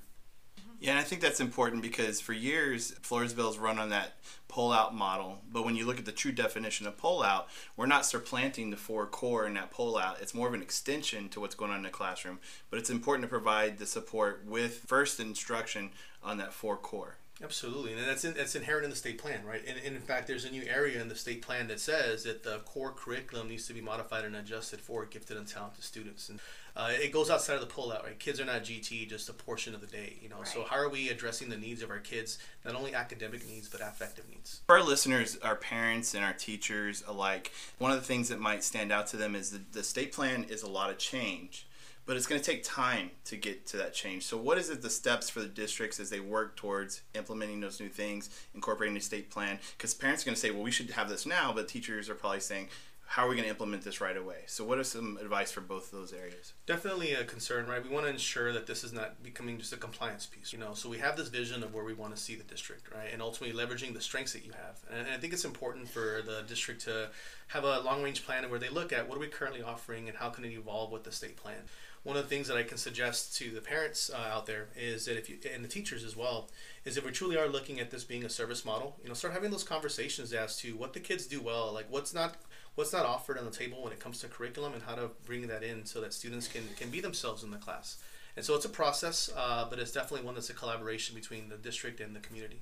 Yeah, 0.79 0.91
and 0.91 0.99
I 0.99 1.03
think 1.03 1.21
that's 1.21 1.39
important 1.39 1.81
because 1.81 2.21
for 2.21 2.33
years, 2.33 2.91
Floresville's 3.01 3.57
run 3.57 3.79
on 3.79 3.89
that 3.89 4.13
pull 4.47 4.71
out 4.71 4.93
model. 4.93 5.39
But 5.51 5.65
when 5.65 5.75
you 5.75 5.85
look 5.85 5.97
at 5.97 6.05
the 6.05 6.11
true 6.11 6.31
definition 6.31 6.85
of 6.85 6.97
pull 6.97 7.23
out, 7.23 7.47
we're 7.75 7.87
not 7.87 8.05
supplanting 8.05 8.69
the 8.69 8.77
four 8.77 9.07
core 9.07 9.47
in 9.47 9.55
that 9.55 9.71
pull 9.71 9.97
out. 9.97 10.21
It's 10.21 10.35
more 10.35 10.47
of 10.47 10.53
an 10.53 10.61
extension 10.61 11.29
to 11.29 11.39
what's 11.39 11.55
going 11.55 11.71
on 11.71 11.77
in 11.77 11.83
the 11.83 11.89
classroom. 11.89 12.39
But 12.69 12.79
it's 12.79 12.91
important 12.91 13.23
to 13.23 13.29
provide 13.29 13.79
the 13.79 13.87
support 13.87 14.43
with 14.45 14.83
first 14.85 15.19
instruction 15.19 15.89
on 16.23 16.37
that 16.37 16.53
four 16.53 16.77
core. 16.77 17.17
Absolutely, 17.43 17.93
and 17.93 18.07
that's 18.07 18.25
in, 18.25 18.33
that's 18.33 18.55
inherent 18.55 18.85
in 18.85 18.89
the 18.89 18.95
state 18.95 19.19
plan, 19.19 19.45
right? 19.45 19.61
And, 19.67 19.77
and 19.85 19.95
in 19.95 20.01
fact, 20.01 20.25
there's 20.25 20.45
a 20.45 20.49
new 20.49 20.63
area 20.63 20.99
in 20.99 21.07
the 21.07 21.15
state 21.15 21.43
plan 21.43 21.67
that 21.67 21.79
says 21.79 22.23
that 22.23 22.43
the 22.43 22.59
core 22.65 22.91
curriculum 22.91 23.49
needs 23.49 23.67
to 23.67 23.73
be 23.73 23.81
modified 23.81 24.25
and 24.25 24.35
adjusted 24.35 24.81
for 24.81 25.05
gifted 25.05 25.37
and 25.37 25.47
talented 25.47 25.83
students, 25.83 26.29
and 26.29 26.39
uh, 26.75 26.89
it 26.91 27.11
goes 27.11 27.29
outside 27.29 27.55
of 27.55 27.61
the 27.61 27.67
pullout, 27.67 28.03
right? 28.03 28.19
Kids 28.19 28.39
are 28.39 28.45
not 28.45 28.63
GT 28.63 29.09
just 29.09 29.29
a 29.29 29.33
portion 29.33 29.73
of 29.73 29.81
the 29.81 29.87
day, 29.87 30.17
you 30.21 30.29
know. 30.29 30.43
So 30.43 30.63
how 30.63 30.77
are 30.77 30.89
we 30.89 31.09
addressing 31.09 31.49
the 31.49 31.57
needs 31.57 31.81
of 31.81 31.89
our 31.89 31.99
kids, 31.99 32.37
not 32.63 32.75
only 32.75 32.93
academic 32.93 33.47
needs 33.47 33.67
but 33.67 33.81
affective 33.81 34.29
needs? 34.29 34.61
For 34.67 34.77
our 34.77 34.83
listeners, 34.83 35.37
our 35.43 35.55
parents, 35.55 36.13
and 36.13 36.23
our 36.23 36.33
teachers 36.33 37.03
alike, 37.07 37.51
one 37.79 37.91
of 37.91 37.97
the 37.97 38.05
things 38.05 38.29
that 38.29 38.39
might 38.39 38.63
stand 38.63 38.91
out 38.91 39.07
to 39.07 39.17
them 39.17 39.35
is 39.35 39.49
that 39.51 39.73
the 39.73 39.83
state 39.83 40.11
plan 40.11 40.43
is 40.43 40.61
a 40.61 40.69
lot 40.69 40.91
of 40.91 40.99
change, 40.99 41.67
but 42.05 42.15
it's 42.15 42.25
going 42.25 42.39
to 42.41 42.51
take 42.51 42.63
time 42.63 43.11
to 43.25 43.35
get 43.35 43.67
to 43.67 43.77
that 43.77 43.93
change. 43.93 44.23
So, 44.23 44.37
what 44.37 44.57
is 44.57 44.69
it 44.69 44.81
the 44.81 44.89
steps 44.89 45.29
for 45.29 45.41
the 45.41 45.47
districts 45.47 45.99
as 45.99 46.09
they 46.09 46.19
work 46.19 46.55
towards 46.55 47.01
implementing 47.13 47.59
those 47.59 47.79
new 47.79 47.89
things, 47.89 48.29
incorporating 48.55 48.95
the 48.95 49.01
state 49.01 49.29
plan? 49.29 49.59
Because 49.77 49.93
parents 49.93 50.23
are 50.23 50.25
going 50.25 50.35
to 50.35 50.41
say, 50.41 50.51
well, 50.51 50.63
we 50.63 50.71
should 50.71 50.89
have 50.91 51.09
this 51.09 51.25
now, 51.25 51.51
but 51.53 51.67
teachers 51.67 52.09
are 52.09 52.15
probably 52.15 52.39
saying, 52.39 52.69
how 53.09 53.25
are 53.25 53.29
we 53.29 53.35
going 53.35 53.45
to 53.45 53.49
implement 53.49 53.83
this 53.83 54.01
right 54.01 54.17
away? 54.17 54.43
So, 54.47 54.65
what 54.65 54.77
are 54.77 54.83
some 54.83 55.17
advice 55.21 55.49
for 55.49 55.61
both 55.61 55.93
of 55.93 55.99
those 55.99 56.11
areas? 56.11 56.51
Definitely 56.65 57.13
a 57.13 57.23
concern, 57.23 57.65
right? 57.65 57.81
We 57.81 57.89
want 57.89 58.05
to 58.05 58.11
ensure 58.11 58.51
that 58.51 58.67
this 58.67 58.83
is 58.83 58.91
not 58.91 59.23
becoming 59.23 59.57
just 59.57 59.71
a 59.71 59.77
compliance 59.77 60.25
piece, 60.25 60.51
you 60.51 60.59
know. 60.59 60.73
So 60.73 60.89
we 60.89 60.97
have 60.97 61.15
this 61.15 61.29
vision 61.29 61.63
of 61.63 61.73
where 61.73 61.85
we 61.85 61.93
want 61.93 62.13
to 62.15 62.21
see 62.21 62.35
the 62.35 62.43
district, 62.43 62.93
right, 62.93 63.11
and 63.11 63.21
ultimately 63.21 63.57
leveraging 63.57 63.93
the 63.93 64.01
strengths 64.01 64.33
that 64.33 64.45
you 64.45 64.51
have. 64.51 64.79
And 64.91 65.07
I 65.07 65.17
think 65.17 65.31
it's 65.31 65.45
important 65.45 65.87
for 65.87 66.21
the 66.25 66.43
district 66.47 66.81
to 66.81 67.09
have 67.47 67.63
a 67.63 67.79
long-range 67.79 68.25
plan 68.25 68.49
where 68.49 68.59
they 68.59 68.69
look 68.69 68.91
at 68.91 69.07
what 69.07 69.17
are 69.17 69.21
we 69.21 69.27
currently 69.27 69.63
offering 69.63 70.09
and 70.09 70.17
how 70.17 70.29
can 70.29 70.43
it 70.43 70.51
evolve 70.51 70.91
with 70.91 71.05
the 71.05 71.11
state 71.11 71.37
plan. 71.37 71.63
One 72.07 72.15
of 72.15 72.23
the 72.23 72.29
things 72.29 72.47
that 72.47 72.55
I 72.55 72.63
can 72.63 72.77
suggest 72.77 73.35
to 73.39 73.51
the 73.51 73.59
parents 73.59 74.09
uh, 74.09 74.33
out 74.33 74.45
there 74.45 74.69
is 74.77 75.03
that 75.07 75.17
if 75.17 75.29
you 75.29 75.39
and 75.53 75.61
the 75.61 75.67
teachers 75.67 76.05
as 76.05 76.15
well 76.15 76.49
is 76.85 76.95
if 76.95 77.03
we 77.03 77.11
truly 77.11 77.37
are 77.37 77.49
looking 77.49 77.81
at 77.81 77.91
this 77.91 78.05
being 78.05 78.23
a 78.23 78.29
service 78.29 78.63
model, 78.63 78.95
you 79.03 79.09
know, 79.09 79.13
start 79.13 79.33
having 79.33 79.51
those 79.51 79.65
conversations 79.65 80.31
as 80.31 80.55
to 80.59 80.77
what 80.77 80.93
the 80.93 81.01
kids 81.01 81.27
do 81.27 81.41
well, 81.41 81.73
like 81.73 81.87
what's 81.89 82.13
not 82.13 82.37
what's 82.75 82.93
not 82.93 83.05
offered 83.05 83.37
on 83.37 83.43
the 83.43 83.51
table 83.51 83.83
when 83.83 83.91
it 83.91 83.99
comes 83.99 84.21
to 84.21 84.29
curriculum 84.29 84.71
and 84.71 84.83
how 84.83 84.95
to 84.95 85.09
bring 85.25 85.47
that 85.47 85.63
in 85.63 85.85
so 85.85 85.99
that 85.99 86.13
students 86.13 86.47
can, 86.47 86.61
can 86.77 86.89
be 86.89 87.01
themselves 87.01 87.43
in 87.43 87.51
the 87.51 87.57
class. 87.57 87.97
And 88.37 88.45
so 88.45 88.55
it's 88.55 88.63
a 88.63 88.69
process, 88.69 89.29
uh, 89.35 89.67
but 89.69 89.77
it's 89.77 89.91
definitely 89.91 90.25
one 90.25 90.35
that's 90.35 90.49
a 90.49 90.53
collaboration 90.53 91.13
between 91.13 91.49
the 91.49 91.57
district 91.57 91.99
and 91.99 92.15
the 92.15 92.21
community. 92.21 92.61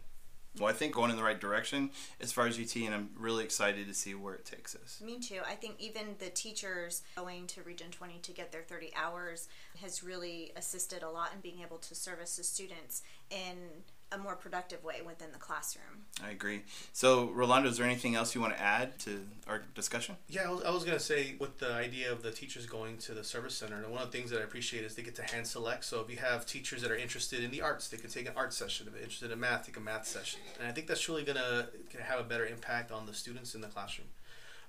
Well, 0.60 0.70
I 0.70 0.74
think 0.74 0.94
going 0.94 1.12
in 1.12 1.18
the 1.18 1.24
right 1.24 1.40
direction 1.40 1.92
as 2.22 2.32
far 2.32 2.48
as 2.48 2.58
GT, 2.58 2.86
and 2.86 2.96
I'm 2.96 3.10
really 3.18 3.44
excited 3.44 3.88
to 3.88 3.94
see 3.94 4.16
where 4.16 4.34
it 4.34 4.46
takes 4.46 4.76
us. 4.76 5.02
Me 5.04 5.20
too. 5.20 5.42
I 5.46 5.56
think 5.56 5.76
even 5.80 6.16
the 6.20 6.30
teachers 6.30 7.04
going 7.18 7.48
to 7.48 7.62
Region 7.64 7.92
20 7.92 8.20
to 8.20 8.32
get 8.32 8.52
their 8.52 8.62
30 8.62 8.92
hours 8.96 9.50
has 9.82 10.04
really 10.04 10.54
assisted 10.56 11.04
a 11.04 11.10
lot 11.10 11.32
in 11.34 11.42
being 11.42 11.62
able 11.62 11.78
to 11.80 11.96
service 11.96 12.38
the 12.38 12.44
students 12.44 13.02
in 13.30 13.84
a 14.16 14.18
more 14.18 14.36
productive 14.36 14.84
way 14.84 15.02
within 15.06 15.32
the 15.32 15.38
classroom. 15.38 16.06
I 16.24 16.32
agree. 16.32 16.64
So, 16.94 17.26
Rolando, 17.26 17.70
is 17.70 17.78
there 17.78 17.86
anything 17.86 18.16
else 18.16 18.34
you 18.34 18.42
want 18.42 18.56
to 18.56 18.62
add 18.62 18.98
to 19.00 19.26
our 19.48 19.64
discussion? 19.76 20.16
Yeah, 20.30 20.48
I 20.48 20.52
was, 20.52 20.64
I 20.64 20.70
was 20.72 20.84
going 20.84 20.98
to 20.98 21.04
say 21.04 21.36
with 21.40 21.60
the 21.60 21.74
idea 21.74 22.12
of 22.12 22.24
the 22.24 22.32
teachers 22.32 22.66
going 22.66 22.98
to 23.00 23.14
the 23.14 23.24
service 23.24 23.56
center, 23.56 23.76
and 23.76 23.92
one 23.92 24.02
of 24.02 24.12
the 24.12 24.18
things 24.18 24.32
that 24.32 24.40
I 24.40 24.44
appreciate 24.44 24.84
is 24.84 24.96
they 24.96 25.04
get 25.04 25.16
to 25.16 25.24
hand 25.24 25.46
select. 25.46 25.86
So 25.86 26.02
if 26.02 26.10
you 26.10 26.18
have 26.18 26.46
teachers 26.46 26.82
that 26.82 26.92
are 26.92 26.96
interested 26.96 27.44
in 27.44 27.52
the 27.52 27.62
arts, 27.62 27.90
they 27.90 27.98
can 27.98 28.10
take 28.10 28.28
an 28.28 28.34
art 28.36 28.54
session. 28.54 28.88
If 28.88 28.94
they're 28.94 29.04
interested 29.04 29.32
in 29.32 29.40
math, 29.40 29.66
take 29.66 29.78
a 29.78 29.82
math 29.82 30.08
session. 30.08 30.40
And 30.60 30.68
I 30.68 30.72
think 30.72 30.88
that's 30.88 31.08
really 31.10 31.24
going 31.24 31.38
to 31.38 31.68
have 32.02 32.20
a 32.20 32.24
better 32.24 32.46
impact 32.46 32.92
on 32.92 33.06
the 33.06 33.14
students 33.14 33.54
in 33.56 33.62
the 33.62 33.68
classroom. 33.68 34.08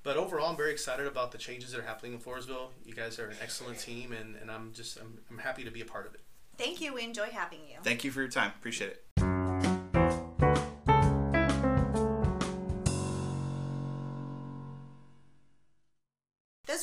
But 0.03 0.17
overall, 0.17 0.51
I'm 0.51 0.57
very 0.57 0.71
excited 0.71 1.07
about 1.07 1.33
the 1.33 1.39
changes 1.39 1.73
that 1.73 1.81
are 1.81 1.87
happening 1.87 2.13
in 2.13 2.21
Floresville. 2.21 2.69
You 2.85 2.95
guys 2.95 3.19
are 3.19 3.27
an 3.27 3.37
excellent 3.43 3.81
team, 3.81 4.13
and, 4.13 4.37
and 4.41 4.53
I'm 4.53 4.73
just 4.73 4.99
I'm, 5.01 5.19
I'm 5.31 5.39
happy 5.39 5.65
to 5.65 5.71
be 5.71 5.81
a 5.81 5.85
part 5.85 6.07
of 6.07 6.15
it. 6.15 6.21
Thank 6.57 6.81
you. 6.81 6.95
We 6.95 7.03
enjoy 7.03 7.27
having 7.33 7.59
you. 7.69 7.79
Thank 7.83 8.05
you 8.05 8.11
for 8.13 8.21
your 8.21 8.31
time. 8.31 8.53
Appreciate 8.57 8.91
it. 8.91 9.26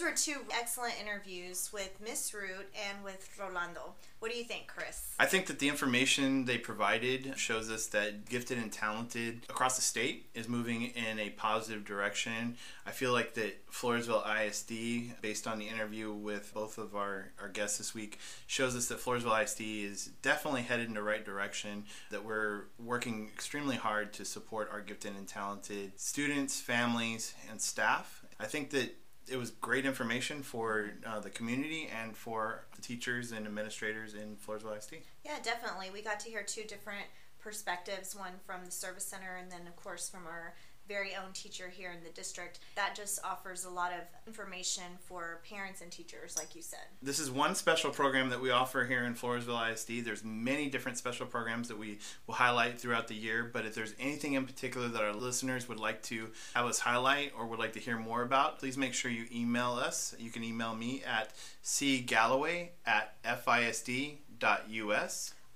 Were 0.03 0.11
two 0.11 0.41
excellent 0.51 0.95
interviews 1.01 1.69
with 1.71 1.99
Miss 2.03 2.33
Root 2.33 2.67
and 2.89 3.03
with 3.03 3.29
Rolando. 3.39 3.93
What 4.19 4.31
do 4.31 4.37
you 4.37 4.43
think, 4.43 4.67
Chris? 4.67 5.13
I 5.19 5.25
think 5.25 5.47
that 5.47 5.59
the 5.59 5.69
information 5.69 6.45
they 6.45 6.57
provided 6.57 7.33
shows 7.37 7.69
us 7.69 7.87
that 7.87 8.27
gifted 8.27 8.57
and 8.57 8.71
talented 8.71 9.45
across 9.49 9.75
the 9.75 9.81
state 9.81 10.29
is 10.33 10.47
moving 10.49 10.83
in 10.83 11.19
a 11.19 11.29
positive 11.31 11.85
direction. 11.85 12.57
I 12.85 12.91
feel 12.91 13.11
like 13.11 13.33
that 13.35 13.65
Floresville 13.71 14.23
ISD, 14.25 15.21
based 15.21 15.47
on 15.47 15.59
the 15.59 15.67
interview 15.67 16.11
with 16.11 16.53
both 16.53 16.77
of 16.77 16.95
our, 16.95 17.31
our 17.41 17.49
guests 17.49 17.77
this 17.77 17.93
week, 17.93 18.19
shows 18.47 18.75
us 18.75 18.87
that 18.87 18.99
Floresville 18.99 19.41
ISD 19.41 19.61
is 19.61 20.09
definitely 20.21 20.63
headed 20.63 20.87
in 20.87 20.93
the 20.93 21.03
right 21.03 21.23
direction, 21.23 21.85
that 22.09 22.25
we're 22.25 22.63
working 22.77 23.29
extremely 23.33 23.75
hard 23.75 24.13
to 24.13 24.25
support 24.25 24.69
our 24.71 24.81
gifted 24.81 25.15
and 25.15 25.27
talented 25.27 25.93
students, 25.99 26.59
families, 26.59 27.33
and 27.49 27.61
staff. 27.61 28.23
I 28.39 28.45
think 28.45 28.71
that 28.71 28.95
it 29.27 29.37
was 29.37 29.51
great 29.51 29.85
information 29.85 30.43
for 30.43 30.91
uh, 31.05 31.19
the 31.19 31.29
community 31.29 31.89
and 32.01 32.15
for 32.15 32.65
the 32.75 32.81
teachers 32.81 33.31
and 33.31 33.45
administrators 33.45 34.13
in 34.13 34.35
Floresville 34.35 34.77
ISD. 34.77 34.95
Yeah, 35.23 35.37
definitely. 35.41 35.89
We 35.91 36.01
got 36.01 36.19
to 36.21 36.29
hear 36.29 36.43
two 36.43 36.63
different 36.63 37.05
perspectives 37.39 38.15
one 38.15 38.33
from 38.45 38.65
the 38.65 38.71
service 38.71 39.05
center, 39.05 39.35
and 39.41 39.51
then, 39.51 39.67
of 39.67 39.75
course, 39.75 40.09
from 40.09 40.25
our 40.27 40.53
very 40.87 41.11
own 41.15 41.31
teacher 41.33 41.69
here 41.69 41.91
in 41.91 42.03
the 42.03 42.09
district. 42.09 42.59
That 42.75 42.95
just 42.95 43.19
offers 43.23 43.65
a 43.65 43.69
lot 43.69 43.91
of 43.93 44.01
information 44.27 44.83
for 45.05 45.41
parents 45.49 45.81
and 45.81 45.91
teachers, 45.91 46.37
like 46.37 46.55
you 46.55 46.61
said. 46.61 46.79
This 47.01 47.19
is 47.19 47.31
one 47.31 47.55
special 47.55 47.91
program 47.91 48.29
that 48.29 48.41
we 48.41 48.51
offer 48.51 48.83
here 48.85 49.03
in 49.05 49.15
Floresville 49.15 49.71
ISD. 49.71 50.05
There's 50.05 50.23
many 50.23 50.69
different 50.69 50.97
special 50.97 51.25
programs 51.25 51.67
that 51.69 51.77
we 51.77 51.99
will 52.27 52.35
highlight 52.35 52.79
throughout 52.79 53.07
the 53.07 53.15
year, 53.15 53.49
but 53.51 53.65
if 53.65 53.75
there's 53.75 53.93
anything 53.99 54.33
in 54.33 54.45
particular 54.45 54.87
that 54.89 55.01
our 55.01 55.13
listeners 55.13 55.67
would 55.69 55.79
like 55.79 56.01
to 56.03 56.29
have 56.53 56.65
us 56.65 56.79
highlight 56.79 57.31
or 57.37 57.45
would 57.47 57.59
like 57.59 57.73
to 57.73 57.79
hear 57.79 57.97
more 57.97 58.21
about, 58.21 58.59
please 58.59 58.77
make 58.77 58.93
sure 58.93 59.09
you 59.11 59.25
email 59.33 59.71
us. 59.71 60.13
You 60.19 60.31
can 60.31 60.43
email 60.43 60.75
me 60.75 61.01
at 61.05 61.33
cgalloway 61.63 62.69
at 62.85 63.21
fisd.us. 63.23 64.17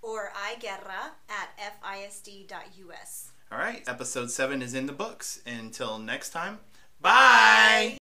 or 0.02 0.32
iGuerra 0.36 1.12
at 1.30 1.82
fisd.us. 1.84 3.32
All 3.52 3.58
right, 3.58 3.84
episode 3.88 4.30
seven 4.30 4.62
is 4.62 4.74
in 4.74 4.88
the 4.88 4.94
books. 4.94 5.42
Until 5.46 6.00
next 6.00 6.32
time, 6.32 6.60
bye. 7.00 7.98